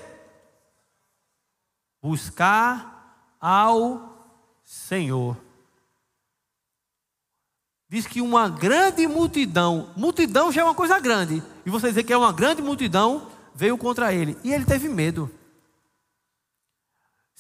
Buscar 2.02 3.36
ao 3.40 4.36
Senhor 4.64 5.38
diz 7.94 8.08
que 8.08 8.22
uma 8.22 8.50
grande 8.50 9.06
multidão, 9.06 9.92
multidão 9.96 10.52
já 10.52 10.62
é 10.62 10.64
uma 10.64 10.74
coisa 10.74 11.00
grande, 11.00 11.44
e 11.64 11.70
você 11.70 11.90
dizer 11.90 12.02
que 12.02 12.12
é 12.12 12.18
uma 12.18 12.34
grande 12.34 12.60
multidão, 12.60 13.28
veio 13.54 13.78
contra 13.78 14.12
ele, 14.12 14.36
e 14.44 14.52
ele 14.52 14.66
teve 14.66 14.90
medo. 14.90 15.30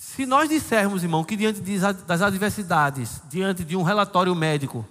Se 0.05 0.27
nós 0.27 0.49
dissermos, 0.49 1.01
irmão, 1.01 1.23
que 1.23 1.35
diante 1.35 1.59
das 2.05 2.21
adversidades, 2.21 3.21
diante 3.29 3.63
de 3.63 3.75
um 3.75 3.81
relatório 3.81 4.35
médico, 4.35 4.85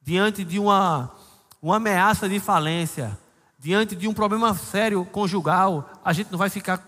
diante 0.00 0.42
de 0.42 0.58
uma, 0.58 1.12
uma 1.60 1.76
ameaça 1.76 2.28
de 2.28 2.40
falência, 2.40 3.16
diante 3.56 3.94
de 3.94 4.08
um 4.08 4.14
problema 4.14 4.52
sério 4.54 5.04
conjugal, 5.04 5.88
a 6.02 6.12
gente 6.12 6.32
não 6.32 6.38
vai 6.38 6.48
ficar. 6.50 6.82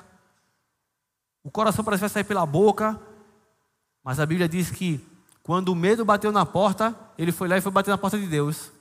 O 1.44 1.50
coração 1.50 1.84
parece 1.84 2.00
que 2.00 2.08
vai 2.08 2.14
sair 2.14 2.24
pela 2.24 2.46
boca, 2.46 2.98
mas 4.02 4.18
a 4.18 4.26
Bíblia 4.26 4.48
diz 4.48 4.70
que 4.70 5.06
quando 5.42 5.68
o 5.68 5.76
medo 5.76 6.04
bateu 6.04 6.32
na 6.32 6.46
porta, 6.46 6.96
ele 7.16 7.30
foi 7.30 7.46
lá 7.46 7.58
e 7.58 7.60
foi 7.60 7.70
bater 7.70 7.90
na 7.90 7.98
porta 7.98 8.18
de 8.18 8.26
Deus. 8.26 8.72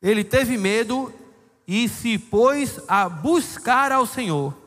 Ele 0.00 0.22
teve 0.22 0.56
medo 0.58 1.12
e 1.66 1.88
se 1.88 2.16
pôs 2.16 2.78
a 2.86 3.08
buscar 3.08 3.90
ao 3.90 4.06
Senhor. 4.06 4.63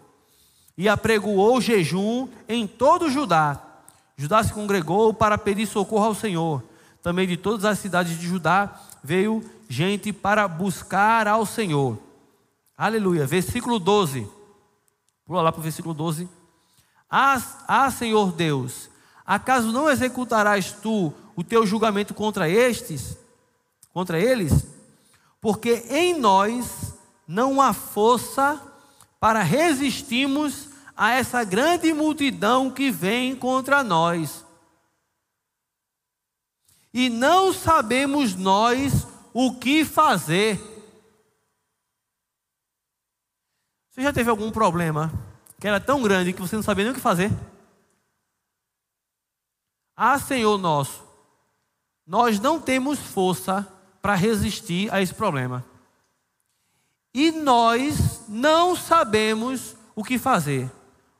E 0.78 0.88
apregoou 0.88 1.60
jejum 1.60 2.28
em 2.48 2.68
todo 2.68 3.06
o 3.06 3.10
Judá. 3.10 3.60
Judá 4.16 4.44
se 4.44 4.54
congregou 4.54 5.14
para 5.14 5.38
pedir 5.38 5.66
socorro 5.66 6.06
ao 6.06 6.16
Senhor. 6.16 6.64
Também 7.02 7.28
de 7.28 7.38
todas 7.38 7.66
as 7.66 7.80
cidades 7.80 8.20
de 8.20 8.28
Judá 8.28 8.80
veio 9.04 9.44
gente 9.68 10.14
para 10.14 10.48
buscar 10.48 11.28
ao 11.28 11.46
Senhor. 11.46 11.98
Aleluia. 12.78 13.26
Versículo 13.26 13.80
12. 13.80 14.28
Pula 15.26 15.42
lá 15.42 15.52
para 15.52 15.60
o 15.60 15.64
versículo 15.64 15.94
12. 15.94 16.30
Ah, 17.10 17.42
ah, 17.68 17.90
Senhor 17.90 18.32
Deus, 18.34 18.90
Acaso 19.28 19.74
não 19.74 19.90
executarás 19.90 20.72
tu 20.72 21.14
o 21.36 21.44
teu 21.44 21.68
julgamento 21.68 22.14
contra 22.14 22.50
estes, 22.50 23.18
contra 23.94 24.18
eles? 24.18 24.66
Porque 25.42 25.84
em 25.90 26.18
nós 26.18 26.94
não 27.28 27.62
há 27.62 27.74
força 27.74 28.62
para 29.20 29.44
resistirmos 29.44 30.67
a 30.98 31.12
essa 31.12 31.44
grande 31.44 31.94
multidão 31.94 32.72
que 32.72 32.90
vem 32.90 33.36
contra 33.36 33.84
nós. 33.84 34.44
E 36.92 37.08
não 37.08 37.54
sabemos 37.54 38.34
nós 38.34 39.06
o 39.32 39.54
que 39.54 39.86
fazer. 39.86 40.60
Você 43.92 44.02
já 44.02 44.12
teve 44.12 44.32
algum 44.32 44.50
problema 44.50 45.14
que 45.60 45.68
era 45.68 45.80
tão 45.80 46.02
grande 46.02 46.34
que 46.34 46.42
você 46.42 46.56
não 46.56 46.64
sabia 46.64 46.84
nem 46.86 46.92
o 46.92 46.96
que 46.96 47.02
fazer? 47.02 47.32
Ah, 49.96 50.18
Senhor 50.18 50.58
nosso, 50.58 51.04
nós 52.06 52.40
não 52.40 52.60
temos 52.60 52.98
força 52.98 53.68
para 54.02 54.16
resistir 54.16 54.92
a 54.92 55.02
esse 55.02 55.14
problema. 55.14 55.64
E 57.14 57.32
nós 57.32 58.28
não 58.28 58.76
sabemos 58.76 59.76
o 59.96 60.04
que 60.04 60.18
fazer. 60.18 60.72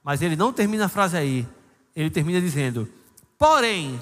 Mas 0.08 0.22
ele 0.22 0.38
não 0.38 0.54
termina 0.54 0.86
a 0.86 0.88
frase 0.88 1.18
aí. 1.18 1.46
Ele 1.94 2.10
termina 2.10 2.40
dizendo: 2.40 2.88
Porém, 3.38 4.02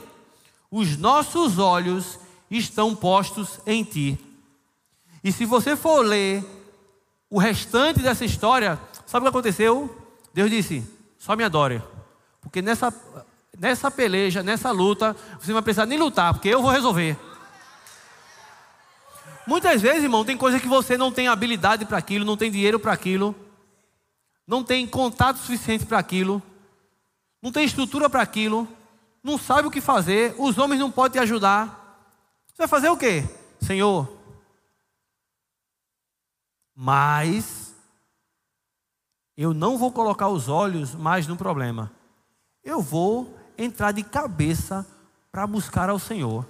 os 0.70 0.96
nossos 0.98 1.58
olhos 1.58 2.20
estão 2.48 2.96
postos 2.96 3.60
em 3.66 3.84
ti. 3.84 4.20
E 5.24 5.32
se 5.32 5.46
você 5.46 5.76
for 5.76 6.06
ler 6.06 6.46
o 7.28 7.40
restante 7.40 8.04
dessa 8.04 8.24
história, 8.24 8.80
sabe 9.08 9.24
o 9.24 9.26
que 9.26 9.30
aconteceu? 9.30 9.98
Deus 10.32 10.52
disse: 10.52 10.88
Só 11.18 11.36
me 11.36 11.44
adore. 11.44 11.82
Porque 12.40 12.62
nessa 12.62 12.94
nessa 13.60 13.90
peleja, 13.90 14.44
nessa 14.44 14.70
luta, 14.70 15.16
você 15.40 15.48
não 15.48 15.56
vai 15.56 15.64
precisar 15.64 15.88
nem 15.88 15.98
lutar, 15.98 16.36
porque 16.36 16.50
eu 16.50 16.62
vou 16.62 16.70
resolver. 16.70 17.18
Muitas 19.48 19.82
vezes, 19.82 20.04
irmão, 20.04 20.24
tem 20.24 20.38
coisa 20.38 20.60
que 20.60 20.68
você 20.68 21.00
não 21.00 21.12
tem 21.12 21.28
habilidade 21.28 21.84
para 21.84 21.98
aquilo, 21.98 22.24
não 22.24 22.38
tem 22.38 22.52
dinheiro 22.52 22.80
para 22.80 22.94
aquilo, 22.94 23.34
não 24.48 24.64
tem 24.64 24.86
contato 24.88 25.38
suficiente 25.38 25.86
para 25.86 26.00
aquilo, 26.00 26.42
não 27.42 27.52
tem 27.52 27.66
estrutura 27.66 28.10
para 28.10 28.22
aquilo, 28.22 28.68
não 29.24 29.38
sabe 29.38 29.68
o 29.68 29.72
que 29.72 29.82
fazer, 29.82 30.36
os 30.38 30.58
homens 30.58 30.80
não 30.80 30.92
podem 30.92 31.20
te 31.20 31.24
ajudar. 31.24 32.08
Você 32.48 32.60
vai 32.60 32.68
fazer 32.68 32.90
o 32.90 32.98
quê? 32.98 33.24
Senhor, 33.60 34.08
mas 36.76 37.74
eu 39.38 39.54
não 39.54 39.78
vou 39.78 39.92
colocar 39.92 40.28
os 40.28 40.50
olhos 40.50 40.94
mais 40.94 41.26
no 41.26 41.38
problema. 41.38 41.92
Eu 42.64 42.82
vou 42.82 43.38
entrar 43.58 43.92
de 43.92 44.04
cabeça 44.04 44.86
para 45.32 45.48
buscar 45.48 45.90
ao 45.90 46.00
Senhor. 46.00 46.46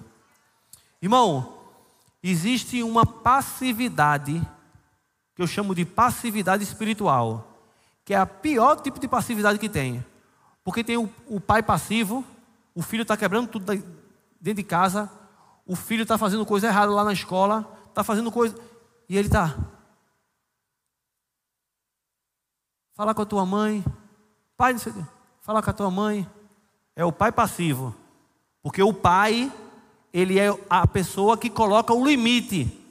Irmão, 1.00 1.58
existe 2.22 2.82
uma 2.82 3.06
passividade, 3.06 4.40
que 5.34 5.42
eu 5.42 5.46
chamo 5.46 5.74
de 5.74 5.84
passividade 5.84 6.62
espiritual, 6.62 7.55
que 8.06 8.14
é 8.14 8.16
a 8.16 8.24
pior 8.24 8.80
tipo 8.80 8.98
de 8.98 9.06
passividade 9.06 9.58
que 9.58 9.68
tem. 9.68 10.02
Porque 10.64 10.82
tem 10.82 10.96
o, 10.96 11.12
o 11.26 11.38
pai 11.38 11.62
passivo, 11.62 12.24
o 12.74 12.80
filho 12.80 13.02
está 13.02 13.16
quebrando 13.16 13.48
tudo 13.48 13.66
dentro 14.40 14.62
de 14.62 14.62
casa, 14.62 15.10
o 15.66 15.76
filho 15.76 16.04
está 16.04 16.16
fazendo 16.16 16.46
coisa 16.46 16.68
errada 16.68 16.92
lá 16.92 17.04
na 17.04 17.12
escola, 17.12 17.68
está 17.88 18.02
fazendo 18.02 18.32
coisa. 18.32 18.56
E 19.08 19.18
ele 19.18 19.26
está. 19.26 19.54
Fala 22.94 23.14
com 23.14 23.22
a 23.22 23.26
tua 23.26 23.44
mãe. 23.44 23.84
Pai, 24.56 24.72
não 24.72 24.80
sei, 24.80 24.94
fala 25.42 25.62
com 25.62 25.68
a 25.68 25.74
tua 25.74 25.90
mãe 25.90 26.26
é 26.96 27.04
o 27.04 27.12
pai 27.12 27.30
passivo. 27.30 27.94
Porque 28.62 28.82
o 28.82 28.92
pai, 28.92 29.52
ele 30.12 30.40
é 30.40 30.48
a 30.70 30.86
pessoa 30.86 31.36
que 31.36 31.50
coloca 31.50 31.92
o 31.92 32.04
limite. 32.04 32.82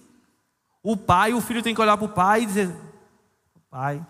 O 0.84 0.96
pai, 0.96 1.34
o 1.34 1.42
filho 1.42 1.64
tem 1.64 1.74
que 1.74 1.82
olhar 1.82 1.98
para 1.98 2.06
o 2.06 2.14
pai 2.14 2.44
e 2.44 2.46
dizer: 2.46 2.76
Pai, 3.70 4.06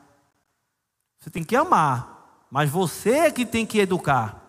você 1.26 1.32
tem 1.32 1.44
que 1.44 1.56
amar, 1.56 2.46
Mas 2.52 2.70
você 2.70 3.10
é 3.10 3.32
que 3.32 3.48
tem 3.48 3.66
que 3.66 3.80
educar. 3.80 4.40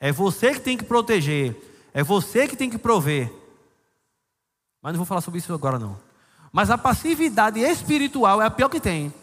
É 0.00 0.10
você 0.10 0.52
que 0.52 0.60
tem 0.60 0.76
que 0.76 0.82
proteger. 0.82 1.56
É 1.94 2.02
você 2.02 2.48
que 2.48 2.56
tem 2.56 2.68
que 2.68 2.76
prover. 2.76 3.32
Mas 4.82 4.92
não 4.92 4.98
vou 4.98 5.06
falar 5.06 5.20
sobre 5.20 5.38
isso 5.38 5.54
agora 5.54 5.78
não. 5.78 5.96
Mas 6.52 6.70
a 6.70 6.76
passividade 6.76 7.60
espiritual 7.60 8.42
é 8.42 8.46
a 8.46 8.50
pior 8.50 8.68
que 8.68 8.80
tem. 8.80 9.14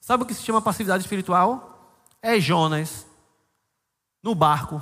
Sabe 0.00 0.22
o 0.22 0.26
que 0.26 0.32
se 0.32 0.44
chama 0.44 0.62
passividade 0.62 1.02
espiritual? 1.02 1.92
É 2.22 2.38
Jonas 2.38 3.04
no 4.22 4.32
barco. 4.32 4.80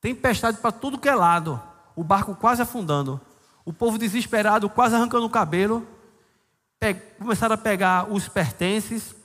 Tempestade 0.00 0.58
para 0.58 0.70
tudo 0.70 0.96
que 0.96 1.08
é 1.08 1.14
lado. 1.14 1.60
O 1.96 2.04
barco 2.04 2.36
quase 2.36 2.62
afundando. 2.62 3.20
O 3.64 3.72
povo 3.72 3.98
desesperado, 3.98 4.70
quase 4.70 4.94
arrancando 4.94 5.26
o 5.26 5.30
cabelo. 5.30 5.84
Começaram 7.18 7.56
a 7.56 7.58
pegar 7.58 8.10
os 8.10 8.28
pertences. 8.28 9.17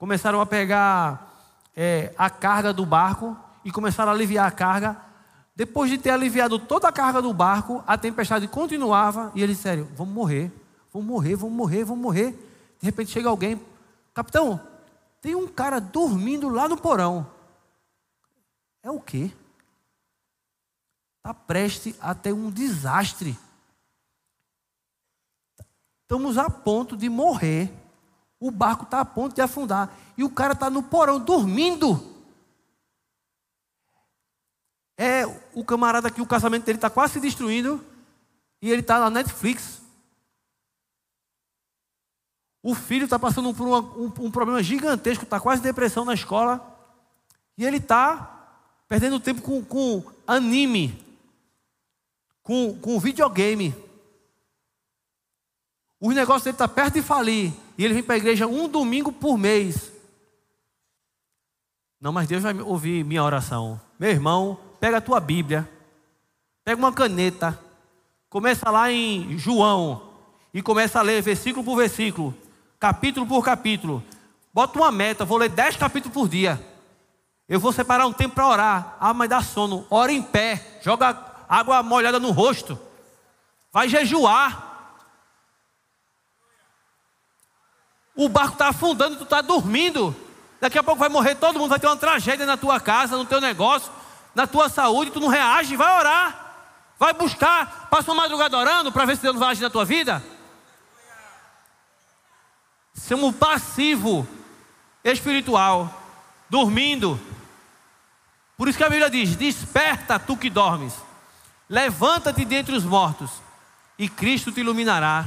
Começaram 0.00 0.40
a 0.40 0.46
pegar 0.46 1.32
é, 1.76 2.12
a 2.18 2.28
carga 2.28 2.72
do 2.72 2.84
barco. 2.84 3.36
E 3.64 3.70
começaram 3.70 4.10
a 4.10 4.14
aliviar 4.16 4.48
a 4.48 4.50
carga. 4.50 4.96
Depois 5.54 5.88
de 5.88 5.98
ter 5.98 6.10
aliviado 6.10 6.58
toda 6.58 6.88
a 6.88 6.92
carga 6.92 7.22
do 7.22 7.32
barco, 7.32 7.84
a 7.86 7.96
tempestade 7.96 8.48
continuava. 8.48 9.30
E 9.36 9.42
eles 9.44 9.58
disseram: 9.58 9.86
Vamos 9.94 10.12
morrer. 10.12 10.50
Vamos 10.92 11.06
morrer, 11.06 11.36
vamos 11.36 11.56
morrer, 11.56 11.84
vamos 11.84 12.02
morrer. 12.02 12.30
De 12.80 12.86
repente 12.86 13.10
chega 13.10 13.28
alguém, 13.28 13.60
capitão, 14.12 14.60
tem 15.20 15.34
um 15.34 15.46
cara 15.46 15.78
dormindo 15.78 16.48
lá 16.48 16.68
no 16.68 16.76
porão. 16.76 17.26
É 18.82 18.90
o 18.90 18.98
quê? 18.98 19.30
Está 21.18 21.34
prestes 21.34 21.94
a 22.00 22.14
ter 22.14 22.32
um 22.32 22.50
desastre. 22.50 23.38
Estamos 26.02 26.38
a 26.38 26.48
ponto 26.48 26.96
de 26.96 27.08
morrer. 27.08 27.70
O 28.40 28.50
barco 28.50 28.84
está 28.84 29.00
a 29.00 29.04
ponto 29.04 29.34
de 29.34 29.42
afundar. 29.42 29.94
E 30.16 30.24
o 30.24 30.30
cara 30.30 30.54
está 30.54 30.70
no 30.70 30.82
porão 30.82 31.20
dormindo. 31.20 32.02
É 34.96 35.26
o 35.54 35.62
camarada 35.62 36.10
que 36.10 36.22
o 36.22 36.26
casamento 36.26 36.64
dele 36.64 36.78
está 36.78 36.88
quase 36.88 37.12
se 37.12 37.20
destruindo. 37.20 37.84
E 38.62 38.70
ele 38.70 38.80
está 38.80 38.98
na 38.98 39.10
Netflix. 39.10 39.80
O 42.62 42.74
filho 42.74 43.04
está 43.04 43.18
passando 43.18 43.54
por 43.54 43.66
uma, 43.66 43.80
um, 43.80 44.12
um, 44.20 44.30
problema 44.30 44.62
gigantesco, 44.62 45.24
está 45.24 45.40
quase 45.40 45.62
depressão 45.62 46.04
na 46.04 46.14
escola. 46.14 46.66
E 47.56 47.64
ele 47.64 47.78
está 47.78 48.38
perdendo 48.88 49.20
tempo 49.20 49.40
com, 49.40 49.62
com 49.64 50.02
anime, 50.26 50.98
com, 52.42 52.78
com 52.78 52.98
videogame. 52.98 53.74
O 55.98 56.10
negócio 56.12 56.44
dele 56.44 56.54
está 56.54 56.68
perto 56.68 56.94
de 56.94 57.02
falir. 57.02 57.52
E 57.80 57.84
ele 57.86 57.94
vem 57.94 58.02
para 58.02 58.16
a 58.16 58.18
igreja 58.18 58.46
um 58.46 58.68
domingo 58.68 59.10
por 59.10 59.38
mês. 59.38 59.90
Não, 61.98 62.12
mas 62.12 62.28
Deus 62.28 62.42
vai 62.42 62.52
ouvir 62.60 63.02
minha 63.06 63.24
oração. 63.24 63.80
Meu 63.98 64.10
irmão, 64.10 64.60
pega 64.78 64.98
a 64.98 65.00
tua 65.00 65.18
Bíblia, 65.18 65.66
pega 66.62 66.78
uma 66.78 66.92
caneta, 66.92 67.58
começa 68.28 68.68
lá 68.68 68.92
em 68.92 69.38
João 69.38 70.10
e 70.52 70.60
começa 70.60 70.98
a 70.98 71.02
ler 71.02 71.22
versículo 71.22 71.64
por 71.64 71.74
versículo 71.74 72.34
capítulo 72.78 73.26
por 73.26 73.42
capítulo. 73.42 74.04
Bota 74.52 74.78
uma 74.78 74.92
meta, 74.92 75.24
vou 75.24 75.38
ler 75.38 75.48
dez 75.48 75.74
capítulos 75.74 76.12
por 76.12 76.28
dia. 76.28 76.62
Eu 77.48 77.58
vou 77.58 77.72
separar 77.72 78.06
um 78.06 78.12
tempo 78.12 78.34
para 78.34 78.46
orar. 78.46 78.96
Ah, 79.00 79.14
mas 79.14 79.30
dá 79.30 79.40
sono. 79.40 79.86
Ora 79.88 80.12
em 80.12 80.22
pé. 80.22 80.80
Joga 80.82 81.16
água 81.48 81.82
molhada 81.82 82.20
no 82.20 82.30
rosto. 82.30 82.78
Vai 83.72 83.88
jejuar. 83.88 84.69
O 88.20 88.28
barco 88.28 88.52
está 88.52 88.68
afundando, 88.68 89.16
tu 89.16 89.24
está 89.24 89.40
dormindo. 89.40 90.14
Daqui 90.60 90.78
a 90.78 90.82
pouco 90.82 91.00
vai 91.00 91.08
morrer 91.08 91.36
todo 91.36 91.58
mundo, 91.58 91.70
vai 91.70 91.80
ter 91.80 91.86
uma 91.86 91.96
tragédia 91.96 92.44
na 92.44 92.54
tua 92.54 92.78
casa, 92.78 93.16
no 93.16 93.24
teu 93.24 93.40
negócio, 93.40 93.90
na 94.34 94.46
tua 94.46 94.68
saúde, 94.68 95.10
tu 95.10 95.18
não 95.18 95.28
reage, 95.28 95.74
vai 95.74 95.98
orar. 95.98 96.52
Vai 96.98 97.14
buscar, 97.14 97.88
passa 97.88 98.12
uma 98.12 98.24
madrugada 98.24 98.58
orando 98.58 98.92
para 98.92 99.06
ver 99.06 99.16
se 99.16 99.22
Deus 99.22 99.38
vai 99.38 99.52
agir 99.52 99.62
na 99.62 99.70
tua 99.70 99.86
vida. 99.86 100.22
Somos 102.92 103.34
passivo 103.36 104.28
espiritual, 105.02 105.90
dormindo. 106.50 107.18
Por 108.54 108.68
isso 108.68 108.76
que 108.76 108.84
a 108.84 108.90
Bíblia 108.90 109.08
diz: 109.08 109.34
Desperta 109.34 110.18
tu 110.18 110.36
que 110.36 110.50
dormes, 110.50 110.92
levanta-te 111.70 112.44
dentre 112.44 112.76
os 112.76 112.84
mortos, 112.84 113.30
e 113.98 114.10
Cristo 114.10 114.52
te 114.52 114.60
iluminará. 114.60 115.24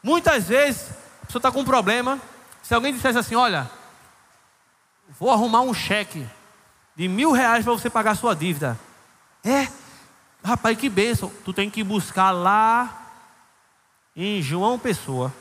Muitas 0.00 0.46
vezes 0.46 1.05
a 1.26 1.26
pessoa 1.26 1.40
está 1.40 1.50
com 1.50 1.62
um 1.62 1.64
problema. 1.64 2.20
Se 2.62 2.72
alguém 2.72 2.94
dissesse 2.94 3.18
assim: 3.18 3.34
Olha, 3.34 3.68
vou 5.18 5.32
arrumar 5.32 5.62
um 5.62 5.74
cheque 5.74 6.24
de 6.94 7.08
mil 7.08 7.32
reais 7.32 7.64
para 7.64 7.72
você 7.72 7.90
pagar 7.90 8.12
a 8.12 8.14
sua 8.14 8.34
dívida. 8.34 8.78
É, 9.44 9.66
rapaz, 10.42 10.78
que 10.78 10.88
bênção. 10.88 11.32
Tu 11.44 11.52
tem 11.52 11.68
que 11.68 11.82
buscar 11.82 12.30
lá 12.30 13.08
em 14.14 14.40
João 14.40 14.78
Pessoa. 14.78 15.34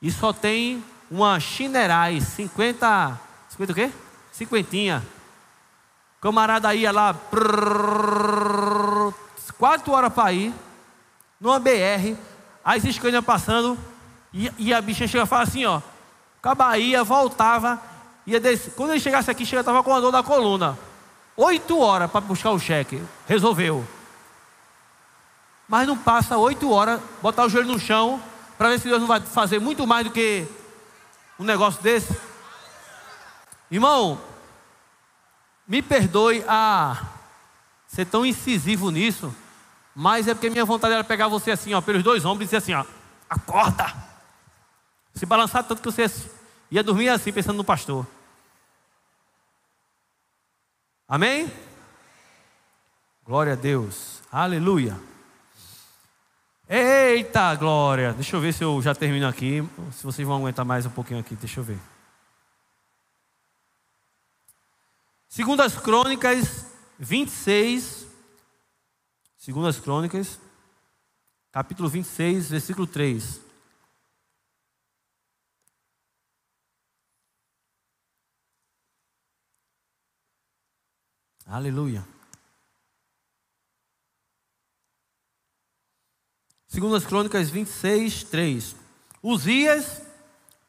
E 0.00 0.10
só 0.10 0.32
tem 0.32 0.82
uma 1.10 1.38
Chinerais, 1.38 2.24
50. 2.24 3.20
50 3.50 3.72
o 3.72 3.74
quê? 3.74 3.92
Cinquentinha. 4.32 5.02
Camarada 6.18 6.74
ia 6.74 6.90
lá, 6.90 7.12
prrr, 7.12 9.12
quatro 9.58 9.92
horas 9.92 10.10
para 10.10 10.32
ir, 10.32 10.54
numa 11.38 11.60
BR, 11.60 12.16
as 12.64 12.82
escanas 12.84 13.22
passando, 13.22 13.78
e, 14.34 14.52
e, 14.58 14.74
a 14.74 14.80
bicha 14.80 15.06
chega 15.06 15.22
e 15.22 15.28
fala 15.28 15.44
assim, 15.44 15.64
ó. 15.64 15.80
Cabaía, 16.42 17.04
voltava, 17.04 17.80
ia 18.26 18.40
descer. 18.40 18.72
Quando 18.74 18.90
ele 18.90 18.98
chegasse 18.98 19.30
aqui, 19.30 19.46
chega, 19.46 19.60
estava 19.60 19.80
com 19.80 19.94
a 19.94 20.00
dor 20.00 20.10
da 20.10 20.24
coluna. 20.24 20.76
Oito 21.36 21.78
horas 21.78 22.10
para 22.10 22.20
buscar 22.20 22.50
o 22.50 22.58
cheque. 22.58 23.00
Resolveu. 23.28 23.86
Mas 25.68 25.86
não 25.86 25.96
passa 25.96 26.36
oito 26.36 26.68
horas, 26.70 27.00
botar 27.22 27.44
o 27.44 27.48
joelho 27.48 27.68
no 27.68 27.78
chão, 27.78 28.20
para 28.58 28.70
ver 28.70 28.80
se 28.80 28.88
Deus 28.88 29.00
não 29.00 29.06
vai 29.06 29.20
fazer 29.20 29.60
muito 29.60 29.86
mais 29.86 30.04
do 30.04 30.10
que 30.10 30.46
um 31.38 31.44
negócio 31.44 31.80
desse. 31.80 32.14
Irmão, 33.70 34.20
me 35.66 35.80
perdoe 35.80 36.44
a 36.46 37.02
ser 37.86 38.04
tão 38.04 38.26
incisivo 38.26 38.90
nisso, 38.90 39.34
mas 39.94 40.26
é 40.26 40.34
porque 40.34 40.50
minha 40.50 40.64
vontade 40.64 40.92
era 40.92 41.04
pegar 41.04 41.28
você 41.28 41.52
assim, 41.52 41.72
ó, 41.72 41.80
pelos 41.80 42.02
dois 42.02 42.24
ombros 42.24 42.42
e 42.42 42.46
dizer 42.46 42.56
assim, 42.56 42.74
ó, 42.74 42.84
acorda. 43.30 44.13
Se 45.14 45.24
balançar 45.24 45.62
tanto 45.64 45.80
que 45.80 45.90
você 45.90 46.06
ia 46.70 46.82
dormir 46.82 47.08
assim, 47.08 47.32
pensando 47.32 47.56
no 47.56 47.64
pastor. 47.64 48.06
Amém? 51.06 51.52
Glória 53.24 53.52
a 53.52 53.56
Deus. 53.56 54.20
Aleluia. 54.30 54.98
Eita 56.68 57.54
glória! 57.54 58.14
Deixa 58.14 58.34
eu 58.34 58.40
ver 58.40 58.52
se 58.52 58.64
eu 58.64 58.80
já 58.80 58.94
termino 58.94 59.28
aqui. 59.28 59.62
Se 59.92 60.02
vocês 60.02 60.26
vão 60.26 60.38
aguentar 60.38 60.64
mais 60.64 60.86
um 60.86 60.90
pouquinho 60.90 61.20
aqui, 61.20 61.36
deixa 61.36 61.60
eu 61.60 61.64
ver. 61.64 61.78
Segundo 65.28 65.60
as 65.62 65.76
Crônicas 65.78 66.66
26. 66.98 68.06
Segundo 69.36 69.68
as 69.68 69.78
Crônicas, 69.78 70.40
capítulo 71.52 71.86
26, 71.86 72.48
versículo 72.48 72.86
3. 72.86 73.43
Aleluia. 81.46 82.04
Segundo 86.66 86.96
as 86.96 87.04
Crônicas 87.04 87.50
26, 87.50 88.24
3. 88.24 88.76
Uzias 89.22 90.02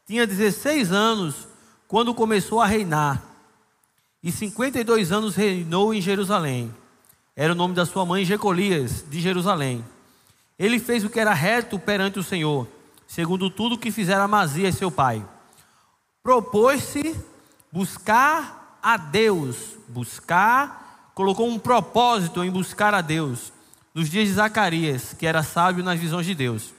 tinha 0.06 0.28
16 0.28 0.92
anos 0.92 1.48
quando 1.88 2.14
começou 2.14 2.62
a 2.62 2.66
reinar, 2.66 3.24
e 4.22 4.32
52 4.32 5.12
anos 5.12 5.36
reinou 5.36 5.94
em 5.94 6.02
Jerusalém. 6.02 6.74
Era 7.36 7.54
o 7.54 7.56
nome 7.56 7.76
da 7.76 7.86
sua 7.86 8.06
mãe 8.06 8.26
Jecolias, 8.26 9.04
de 9.10 9.20
Jerusalém. 9.20 9.86
Ele 10.58 10.80
fez 10.80 11.04
o 11.04 11.10
que 11.10 11.20
era 11.20 11.34
reto 11.34 11.78
perante 11.78 12.20
o 12.20 12.24
Senhor, 12.24 12.68
segundo 13.08 13.50
tudo 13.50 13.78
que 13.78 13.92
fizera 13.92 14.24
Amazias, 14.24 14.76
seu 14.76 14.90
pai. 14.90 15.28
Propôs-se 16.24 17.16
buscar 17.72 18.65
a 18.86 18.98
Deus, 18.98 19.58
buscar, 19.88 21.10
colocou 21.16 21.50
um 21.50 21.58
propósito 21.58 22.44
em 22.44 22.52
buscar 22.52 22.94
a 22.94 23.02
Deus 23.02 23.52
nos 23.96 24.12
dias 24.12 24.28
de 24.28 24.36
Zacarias, 24.36 25.12
que 25.16 25.26
era 25.26 25.42
sábio 25.42 25.84
nas 25.84 26.00
visões 26.00 26.24
de 26.24 26.36
Deus. 26.36 26.72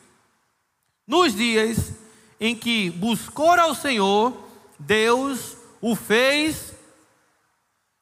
Nos 1.04 1.34
dias 1.34 1.90
em 2.38 2.54
que 2.54 2.90
buscou 2.90 3.50
ao 3.50 3.74
Senhor, 3.74 4.32
Deus 4.78 5.56
o 5.80 5.96
fez, 5.96 6.72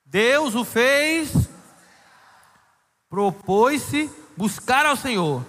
Deus 0.04 0.54
o 0.54 0.66
fez, 0.66 1.32
propôs-se 3.08 4.10
buscar 4.36 4.84
ao 4.84 4.96
Senhor. 4.96 5.42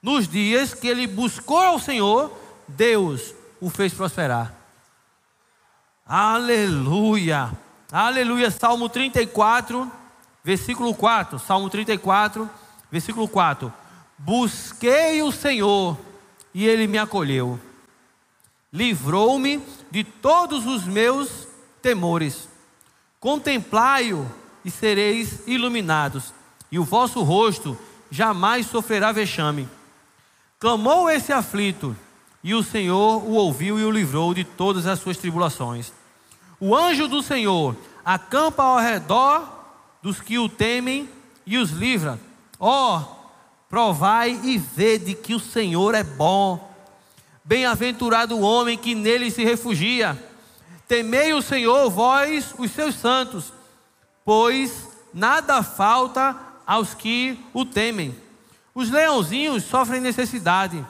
Nos 0.00 0.26
dias 0.26 0.72
que 0.72 0.88
ele 0.88 1.06
buscou 1.06 1.60
ao 1.60 1.78
Senhor, 1.78 2.32
Deus 2.66 3.34
o 3.60 3.68
fez 3.68 3.92
prosperar. 3.92 4.54
Aleluia. 6.06 7.63
Aleluia. 7.96 8.50
Salmo 8.50 8.88
34, 8.88 9.88
versículo 10.42 10.92
4. 10.96 11.38
Salmo 11.38 11.70
34, 11.70 12.50
versículo 12.90 13.28
4. 13.28 13.72
Busquei 14.18 15.22
o 15.22 15.30
Senhor 15.30 15.96
e 16.52 16.66
ele 16.66 16.88
me 16.88 16.98
acolheu. 16.98 17.56
Livrou-me 18.72 19.62
de 19.92 20.02
todos 20.02 20.66
os 20.66 20.84
meus 20.84 21.46
temores. 21.80 22.48
Contemplai-o 23.20 24.28
e 24.64 24.72
sereis 24.72 25.46
iluminados, 25.46 26.34
e 26.72 26.80
o 26.80 26.84
vosso 26.84 27.22
rosto 27.22 27.78
jamais 28.10 28.66
sofrerá 28.66 29.12
vexame. 29.12 29.68
Clamou 30.58 31.08
esse 31.08 31.32
aflito, 31.32 31.96
e 32.42 32.56
o 32.56 32.62
Senhor 32.64 33.22
o 33.22 33.34
ouviu 33.34 33.78
e 33.78 33.84
o 33.84 33.90
livrou 33.92 34.34
de 34.34 34.42
todas 34.42 34.84
as 34.84 34.98
suas 34.98 35.16
tribulações. 35.16 35.92
O 36.60 36.74
anjo 36.74 37.08
do 37.08 37.22
Senhor 37.22 37.76
acampa 38.04 38.62
ao 38.62 38.78
redor 38.78 39.48
dos 40.02 40.20
que 40.20 40.38
o 40.38 40.48
temem 40.48 41.08
e 41.46 41.58
os 41.58 41.70
livra. 41.70 42.18
Ó, 42.58 42.98
oh, 42.98 43.14
provai 43.68 44.38
e 44.44 44.58
vede 44.58 45.14
que 45.14 45.34
o 45.34 45.40
Senhor 45.40 45.94
é 45.94 46.02
bom. 46.02 46.72
Bem-aventurado 47.44 48.36
o 48.36 48.42
homem 48.42 48.78
que 48.78 48.94
nele 48.94 49.30
se 49.30 49.44
refugia. 49.44 50.16
Temei 50.86 51.32
o 51.32 51.42
Senhor, 51.42 51.90
vós, 51.90 52.54
os 52.58 52.70
seus 52.70 52.94
santos, 52.94 53.52
pois 54.24 54.88
nada 55.12 55.62
falta 55.62 56.36
aos 56.66 56.94
que 56.94 57.38
o 57.52 57.64
temem. 57.64 58.14
Os 58.74 58.90
leãozinhos 58.90 59.64
sofrem 59.64 60.00
necessidade 60.00 60.84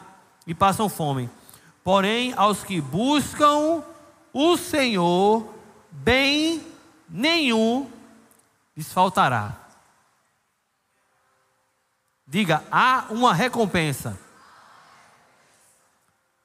e 0.47 0.55
passam 0.55 0.89
fome, 0.89 1.29
porém, 1.83 2.33
aos 2.37 2.65
que 2.65 2.81
buscam 2.81 3.83
o 4.33 4.57
Senhor, 4.57 5.54
bem 5.95 6.67
nenhum 7.09 7.91
lhes 8.77 8.93
faltará. 8.93 9.57
Diga, 12.27 12.65
há 12.71 13.07
uma 13.11 13.33
recompensa 13.33 14.19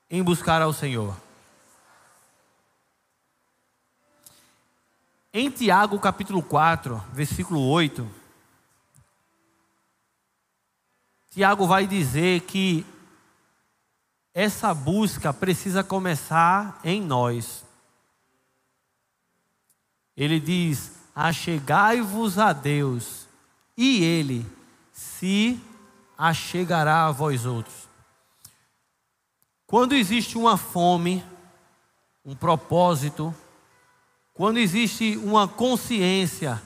em 0.10 0.22
buscar 0.24 0.62
ao 0.62 0.74
Senhor. 0.74 1.16
Em 5.34 5.50
Tiago 5.50 6.00
capítulo 6.00 6.42
4, 6.44 7.04
versículo 7.14 7.62
8, 7.70 8.10
Tiago 11.32 11.68
vai 11.68 11.86
dizer 11.86 12.42
que 12.42 12.86
essa 14.34 14.74
busca 14.74 15.32
precisa 15.32 15.84
começar 15.84 16.80
em 16.84 17.02
nós. 17.02 17.69
Ele 20.20 20.38
diz: 20.38 20.92
Achegai-vos 21.16 22.38
a 22.38 22.52
Deus, 22.52 23.26
e 23.78 24.04
Ele 24.04 24.46
se 24.92 25.58
achegará 26.18 27.06
a 27.06 27.12
vós 27.12 27.46
outros. 27.46 27.88
Quando 29.66 29.96
existe 29.96 30.38
uma 30.38 30.58
fome, 30.58 31.24
um 32.26 32.36
propósito, 32.36 33.34
quando 34.34 34.58
existe 34.58 35.16
uma 35.24 35.48
consciência 35.48 36.62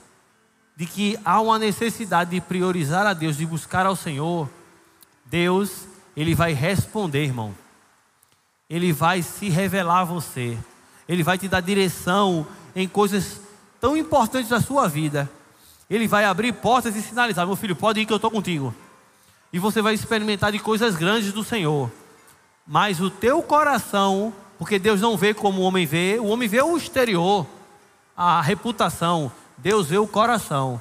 de 0.75 0.87
que 0.87 1.19
há 1.23 1.39
uma 1.39 1.59
necessidade 1.59 2.31
de 2.31 2.41
priorizar 2.41 3.05
a 3.05 3.13
Deus, 3.13 3.37
de 3.37 3.45
buscar 3.45 3.85
ao 3.85 3.95
Senhor, 3.95 4.49
Deus, 5.25 5.87
Ele 6.17 6.33
vai 6.33 6.53
responder, 6.53 7.25
irmão. 7.25 7.53
Ele 8.67 8.91
vai 8.91 9.21
se 9.21 9.49
revelar 9.49 9.99
a 9.99 10.05
você. 10.05 10.57
Ele 11.07 11.21
vai 11.21 11.37
te 11.37 11.47
dar 11.47 11.61
direção 11.61 12.47
em 12.75 12.87
coisas 12.87 13.42
tão 13.83 13.97
importantes 13.97 14.47
da 14.47 14.61
sua 14.61 14.87
vida. 14.87 15.29
Ele 15.89 16.07
vai 16.07 16.23
abrir 16.23 16.53
portas 16.53 16.95
e 16.95 17.01
sinalizar: 17.01 17.45
meu 17.45 17.57
filho, 17.57 17.75
pode 17.75 17.99
ir 17.99 18.05
que 18.05 18.13
eu 18.13 18.15
estou 18.15 18.31
contigo. 18.31 18.73
E 19.51 19.59
você 19.59 19.81
vai 19.81 19.93
experimentar 19.93 20.53
de 20.53 20.59
coisas 20.59 20.95
grandes 20.95 21.33
do 21.33 21.43
Senhor. 21.43 21.91
Mas 22.65 23.01
o 23.01 23.09
teu 23.09 23.43
coração, 23.43 24.33
porque 24.57 24.79
Deus 24.79 25.01
não 25.01 25.17
vê 25.17 25.33
como 25.33 25.59
o 25.59 25.65
homem 25.65 25.85
vê, 25.85 26.17
o 26.17 26.27
homem 26.27 26.47
vê 26.47 26.61
o 26.61 26.77
exterior 26.77 27.45
a 28.15 28.41
reputação, 28.41 29.29
Deus 29.57 29.87
vê 29.87 29.97
o 29.97 30.07
coração. 30.07 30.79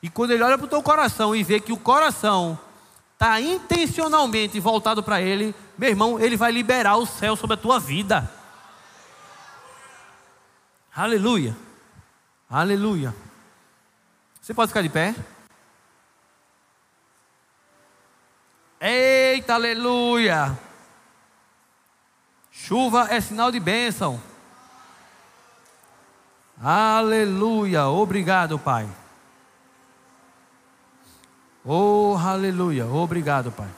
E 0.00 0.08
quando 0.08 0.30
Ele 0.30 0.44
olha 0.44 0.56
para 0.56 0.66
o 0.66 0.70
teu 0.70 0.80
coração 0.80 1.34
e 1.34 1.42
vê 1.42 1.58
que 1.58 1.72
o 1.72 1.76
coração 1.76 2.56
está 3.14 3.40
intencionalmente 3.40 4.60
voltado 4.60 5.02
para 5.02 5.20
Ele, 5.20 5.52
meu 5.76 5.88
irmão, 5.88 6.20
Ele 6.20 6.36
vai 6.36 6.52
liberar 6.52 6.98
o 6.98 7.06
céu 7.06 7.34
sobre 7.34 7.54
a 7.54 7.56
tua 7.56 7.80
vida. 7.80 8.30
Aleluia. 10.94 11.67
Aleluia. 12.50 13.14
Você 14.40 14.54
pode 14.54 14.68
ficar 14.68 14.82
de 14.82 14.88
pé? 14.88 15.14
Eita, 18.80 19.54
aleluia. 19.54 20.58
Chuva 22.50 23.08
é 23.10 23.20
sinal 23.20 23.52
de 23.52 23.60
bênção. 23.60 24.20
Aleluia. 26.60 27.86
Obrigado, 27.86 28.58
Pai. 28.58 28.88
Oh, 31.64 32.16
aleluia. 32.18 32.86
Obrigado, 32.86 33.52
Pai. 33.52 33.68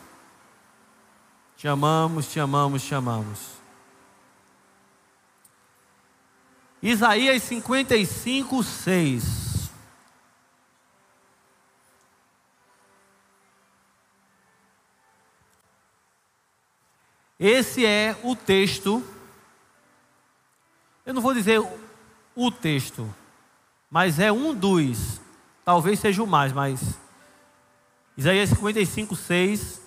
Te 1.57 1.67
amamos, 1.67 2.27
te 2.29 2.39
amamos, 2.39 2.83
te 2.83 2.95
amamos. 2.95 3.60
Isaías 6.83 7.43
55, 7.43 8.63
6. 8.63 9.71
Esse 17.39 17.85
é 17.85 18.17
o 18.23 18.35
texto. 18.35 19.03
Eu 21.05 21.15
não 21.15 21.23
vou 21.23 21.35
dizer 21.35 21.61
o 22.35 22.51
texto, 22.51 23.13
mas 23.91 24.19
é 24.19 24.31
um 24.31 24.55
dos, 24.55 25.21
talvez 25.65 25.99
seja 25.99 26.23
o 26.23 26.27
mais, 26.27 26.53
mas 26.53 26.99
Isaías 28.17 28.51
55, 28.51 29.17
6. 29.17 29.83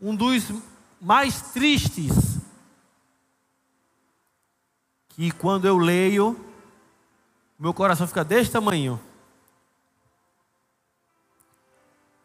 Um 0.00 0.14
dos 0.14 0.50
mais 1.00 1.52
tristes, 1.52 2.38
que 5.08 5.30
quando 5.30 5.66
eu 5.66 5.78
leio, 5.78 6.38
meu 7.58 7.72
coração 7.72 8.06
fica 8.06 8.24
desse 8.24 8.50
tamanho. 8.50 9.00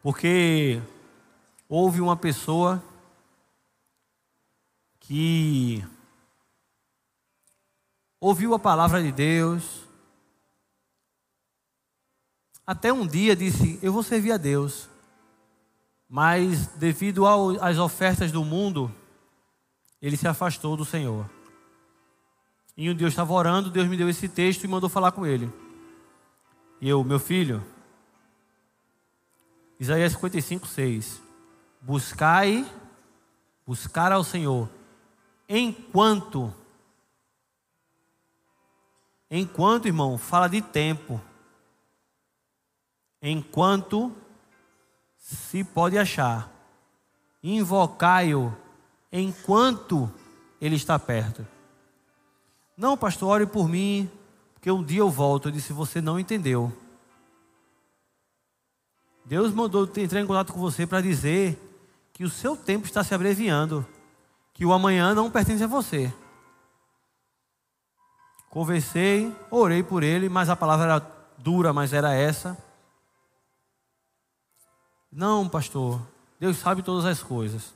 Porque 0.02 0.82
houve 1.70 2.02
uma 2.02 2.18
pessoa 2.18 2.84
que 5.00 5.86
ouviu 8.20 8.54
a 8.54 8.60
palavra 8.60 9.02
de 9.02 9.12
Deus, 9.12 9.82
até 12.66 12.92
um 12.92 13.06
dia 13.06 13.36
disse: 13.36 13.80
Eu 13.82 13.94
vou 13.94 14.04
servir 14.04 14.32
a 14.32 14.38
Deus, 14.38 14.90
mas 16.14 16.68
devido 16.68 17.24
às 17.62 17.78
ofertas 17.78 18.34
do 18.34 18.44
mundo, 18.44 18.94
ele 20.02 20.18
se 20.18 20.28
afastou 20.28 20.76
do 20.76 20.84
Senhor. 20.84 21.26
E 22.76 22.90
um 22.90 22.94
dia 22.94 23.06
eu 23.06 23.10
estava 23.10 23.32
orando, 23.32 23.72
Deus 23.72 23.88
me 23.88 23.96
deu 23.96 24.10
esse 24.10 24.28
texto 24.28 24.66
e 24.66 24.68
mandou 24.68 24.90
falar 24.90 25.14
com 25.14 25.26
ele. 25.26 25.50
E 26.82 26.90
eu, 26.90 27.02
meu 27.02 27.18
filho, 27.18 27.64
Isaías 29.80 30.12
55, 30.12 30.68
6. 30.68 31.22
Buscai, 31.80 32.70
buscar 33.66 34.12
ao 34.12 34.26
Senhor 34.26 34.70
enquanto. 35.48 36.54
Enquanto, 39.30 39.86
irmão, 39.86 40.18
fala 40.18 40.50
de 40.50 40.62
tempo. 40.62 41.22
Enquanto 43.22 44.14
se 45.22 45.64
pode 45.64 45.98
achar. 45.98 46.52
Invocai-o 47.44 48.54
enquanto 49.12 50.12
ele 50.60 50.76
está 50.76 51.00
perto. 51.00 51.48
Não, 52.76 52.98
pastor, 52.98 53.30
ore 53.30 53.46
por 53.46 53.70
mim, 53.70 54.10
porque 54.54 54.70
um 54.72 54.84
dia 54.84 55.00
eu 55.00 55.10
volto. 55.10 55.48
Eu 55.48 55.52
disse: 55.52 55.72
Você 55.72 56.02
não 56.02 56.20
entendeu. 56.20 56.76
Deus 59.24 59.54
mandou 59.54 59.90
entrar 59.96 60.20
em 60.20 60.26
contato 60.26 60.52
com 60.52 60.60
você 60.60 60.86
para 60.86 61.00
dizer 61.00 61.58
que 62.12 62.24
o 62.24 62.30
seu 62.30 62.58
tempo 62.58 62.86
está 62.86 63.04
se 63.04 63.14
abreviando 63.14 63.86
que 64.54 64.66
o 64.66 64.74
amanhã 64.74 65.14
não 65.14 65.32
pertence 65.32 65.64
a 65.64 65.68
você. 65.68 66.14
Conversei, 68.50 69.34
orei 69.50 69.82
por 69.82 70.04
ele, 70.04 70.28
mas 70.28 70.50
a 70.50 70.56
palavra 70.56 70.86
era 70.86 71.08
dura, 71.38 71.72
mas 71.72 71.94
era 71.94 72.14
essa. 72.14 72.58
Não, 75.12 75.50
pastor, 75.50 76.02
Deus 76.40 76.58
sabe 76.58 76.82
todas 76.82 77.06
as 77.06 77.22
coisas. 77.22 77.74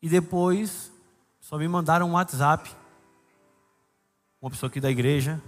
E 0.00 0.08
depois 0.08 0.90
só 1.40 1.58
me 1.58 1.68
mandaram 1.68 2.08
um 2.08 2.12
WhatsApp, 2.12 2.74
uma 4.40 4.50
pessoa 4.50 4.70
aqui 4.70 4.80
da 4.80 4.90
igreja, 4.90 5.42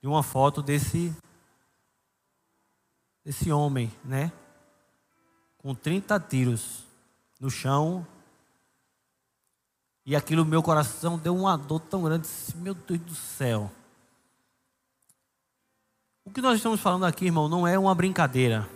de 0.00 0.06
uma 0.06 0.22
foto 0.22 0.62
desse 0.62 1.14
desse 3.24 3.50
homem, 3.50 3.92
né? 4.04 4.32
Com 5.58 5.74
30 5.74 6.18
tiros 6.20 6.84
no 7.38 7.50
chão. 7.50 8.06
E 10.06 10.16
aquilo 10.16 10.44
meu 10.44 10.62
coração 10.62 11.18
deu 11.18 11.36
uma 11.36 11.56
dor 11.56 11.80
tão 11.80 12.02
grande, 12.02 12.28
meu 12.56 12.74
Deus 12.74 13.00
do 13.00 13.14
céu. 13.14 13.70
O 16.30 16.32
que 16.32 16.40
nós 16.40 16.58
estamos 16.58 16.80
falando 16.80 17.04
aqui, 17.04 17.24
irmão, 17.24 17.48
não 17.48 17.66
é 17.66 17.76
uma 17.76 17.92
brincadeira. 17.92 18.70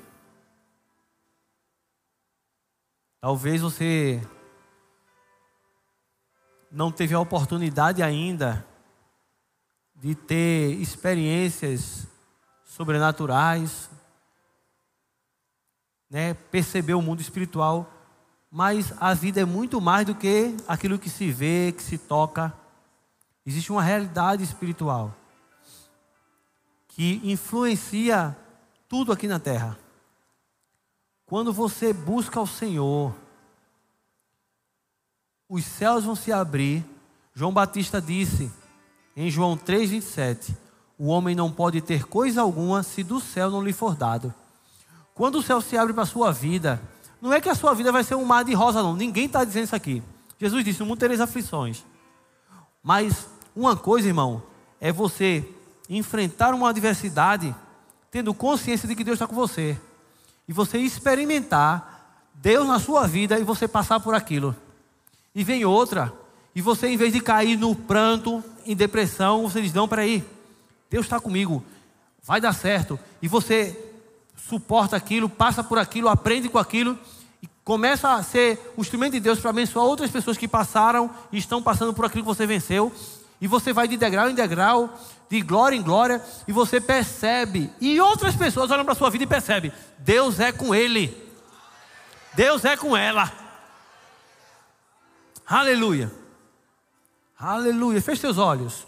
Talvez 3.21 3.61
você 3.61 4.21
não 6.69 6.91
teve 6.91 7.15
a 7.15 7.21
oportunidade 7.21 8.03
ainda 8.03 8.67
de 9.95 10.17
ter 10.17 10.73
experiências 10.81 12.09
sobrenaturais, 12.65 13.89
né, 16.11 16.35
perceber 16.35 16.95
o 16.95 17.03
mundo 17.03 17.21
espiritual, 17.21 17.89
mas 18.51 18.93
a 19.01 19.15
vida 19.15 19.41
é 19.41 19.45
muito 19.45 19.81
mais 19.81 20.05
do 20.05 20.15
que 20.17 20.57
aquilo 20.67 20.99
que 20.99 21.09
se 21.09 21.31
vê, 21.31 21.71
que 21.71 21.85
se 21.85 21.99
toca. 21.99 22.53
Existe 23.47 23.71
uma 23.71 23.81
realidade 23.81 24.43
espiritual 24.43 25.15
que 26.95 27.21
influencia 27.25 28.37
tudo 28.89 29.11
aqui 29.13 29.27
na 29.27 29.41
terra. 29.41 29.77
Quando 31.27 31.53
você 31.53 31.93
busca 31.93 32.41
o 32.41 32.47
Senhor, 32.47 33.13
os 35.49 35.65
céus 35.65 36.05
vão 36.05 36.15
se 36.15 36.33
abrir. 36.33 36.85
João 37.35 37.53
Batista 37.53 38.01
disse 38.01 38.51
em 39.17 39.29
João 39.29 39.57
3,27: 39.57 40.55
O 40.97 41.07
homem 41.07 41.35
não 41.35 41.51
pode 41.51 41.81
ter 41.81 42.05
coisa 42.05 42.43
alguma 42.43 42.85
se 42.85 43.03
do 43.03 43.19
céu 43.19 43.51
não 43.51 43.63
lhe 43.63 43.73
for 43.73 43.97
dado. 43.97 44.33
Quando 45.15 45.39
o 45.39 45.43
céu 45.43 45.61
se 45.61 45.77
abre 45.77 45.93
para 45.93 46.05
a 46.05 46.07
sua 46.07 46.31
vida, 46.31 46.81
não 47.21 47.33
é 47.33 47.41
que 47.41 47.49
a 47.49 47.57
sua 47.57 47.75
vida 47.75 47.91
vai 47.91 48.05
ser 48.05 48.15
um 48.15 48.25
mar 48.25 48.45
de 48.45 48.55
rosa, 48.55 48.83
não. 48.85 48.95
Ninguém 48.95 49.27
está 49.27 49.45
dizendo 49.45 49.65
isso 49.65 49.75
aqui. 49.75 50.01
Jesus 50.39 50.65
disse: 50.65 50.79
No 50.79 50.87
mundo 50.87 50.99
tereis 51.01 51.21
aflições. 51.21 51.85
Mas 52.81 53.27
uma 53.57 53.77
coisa, 53.77 54.07
irmão, 54.07 54.41
é 54.81 54.93
você 54.93 55.45
enfrentar 55.89 56.55
uma 56.55 56.71
adversidade 56.71 57.55
tendo 58.11 58.33
consciência 58.33 58.89
de 58.89 58.95
que 58.95 59.05
Deus 59.05 59.17
está 59.17 59.27
com 59.27 59.35
você. 59.35 59.79
E 60.47 60.53
você 60.53 60.79
experimentar 60.79 62.23
Deus 62.35 62.67
na 62.67 62.79
sua 62.79 63.07
vida 63.07 63.39
e 63.39 63.45
você 63.45 63.67
passar 63.67 64.01
por 64.01 64.15
aquilo. 64.15 64.55
E 65.35 65.43
vem 65.43 65.65
outra, 65.65 66.13
e 66.55 66.61
você, 66.61 66.87
em 66.87 66.97
vez 66.97 67.13
de 67.13 67.21
cair 67.21 67.59
no 67.59 67.75
pranto, 67.75 68.43
em 68.65 68.77
depressão, 68.77 69.43
você 69.43 69.61
diz: 69.61 69.73
Não, 69.73 69.89
peraí, 69.89 70.25
Deus 70.89 71.07
está 71.07 71.19
comigo, 71.19 71.65
vai 72.23 72.41
dar 72.41 72.53
certo. 72.53 72.99
E 73.21 73.27
você 73.27 73.77
suporta 74.49 74.97
aquilo, 74.97 75.29
passa 75.29 75.65
por 75.65 75.79
aquilo, 75.79 76.09
aprende 76.09 76.49
com 76.49 76.59
aquilo 76.59 76.97
e 77.43 77.49
começa 77.65 78.13
a 78.13 78.23
ser 78.23 78.73
o 78.77 78.81
instrumento 78.81 79.15
de 79.15 79.21
Deus 79.21 79.41
para 79.41 79.51
abençoar 79.51 79.85
outras 79.85 80.11
pessoas 80.11 80.37
que 80.37 80.47
passaram 80.47 81.11
e 81.33 81.39
estão 81.39 81.63
passando 81.63 81.93
por 81.93 82.05
aquilo 82.05 82.23
que 82.23 82.29
você 82.29 82.47
venceu. 82.47 82.93
E 83.41 83.49
você 83.49 83.73
vai 83.73 83.89
de 83.89 83.97
degrau 83.97 84.31
em 84.31 84.35
degrau, 84.35 84.97
de 85.35 85.41
glória 85.41 85.77
em 85.77 85.83
glória, 85.83 86.23
e 86.47 86.53
você 86.53 86.81
percebe, 86.81 87.73
e 87.81 88.01
outras 88.01 88.37
pessoas 88.37 88.71
olham 88.71 88.85
para 88.85 88.93
a 88.93 88.97
sua 88.97 89.11
vida 89.11 89.25
e 89.25 89.27
percebem: 89.27 89.73
Deus 89.99 90.39
é 90.39 90.53
com 90.53 90.75
ele, 90.75 91.13
Deus 92.35 92.65
é 92.65 92.77
com 92.77 92.97
ela. 92.97 93.33
Aleluia, 95.45 96.13
aleluia. 97.39 98.01
Feche 98.01 98.21
seus 98.21 98.39
olhos. 98.39 98.87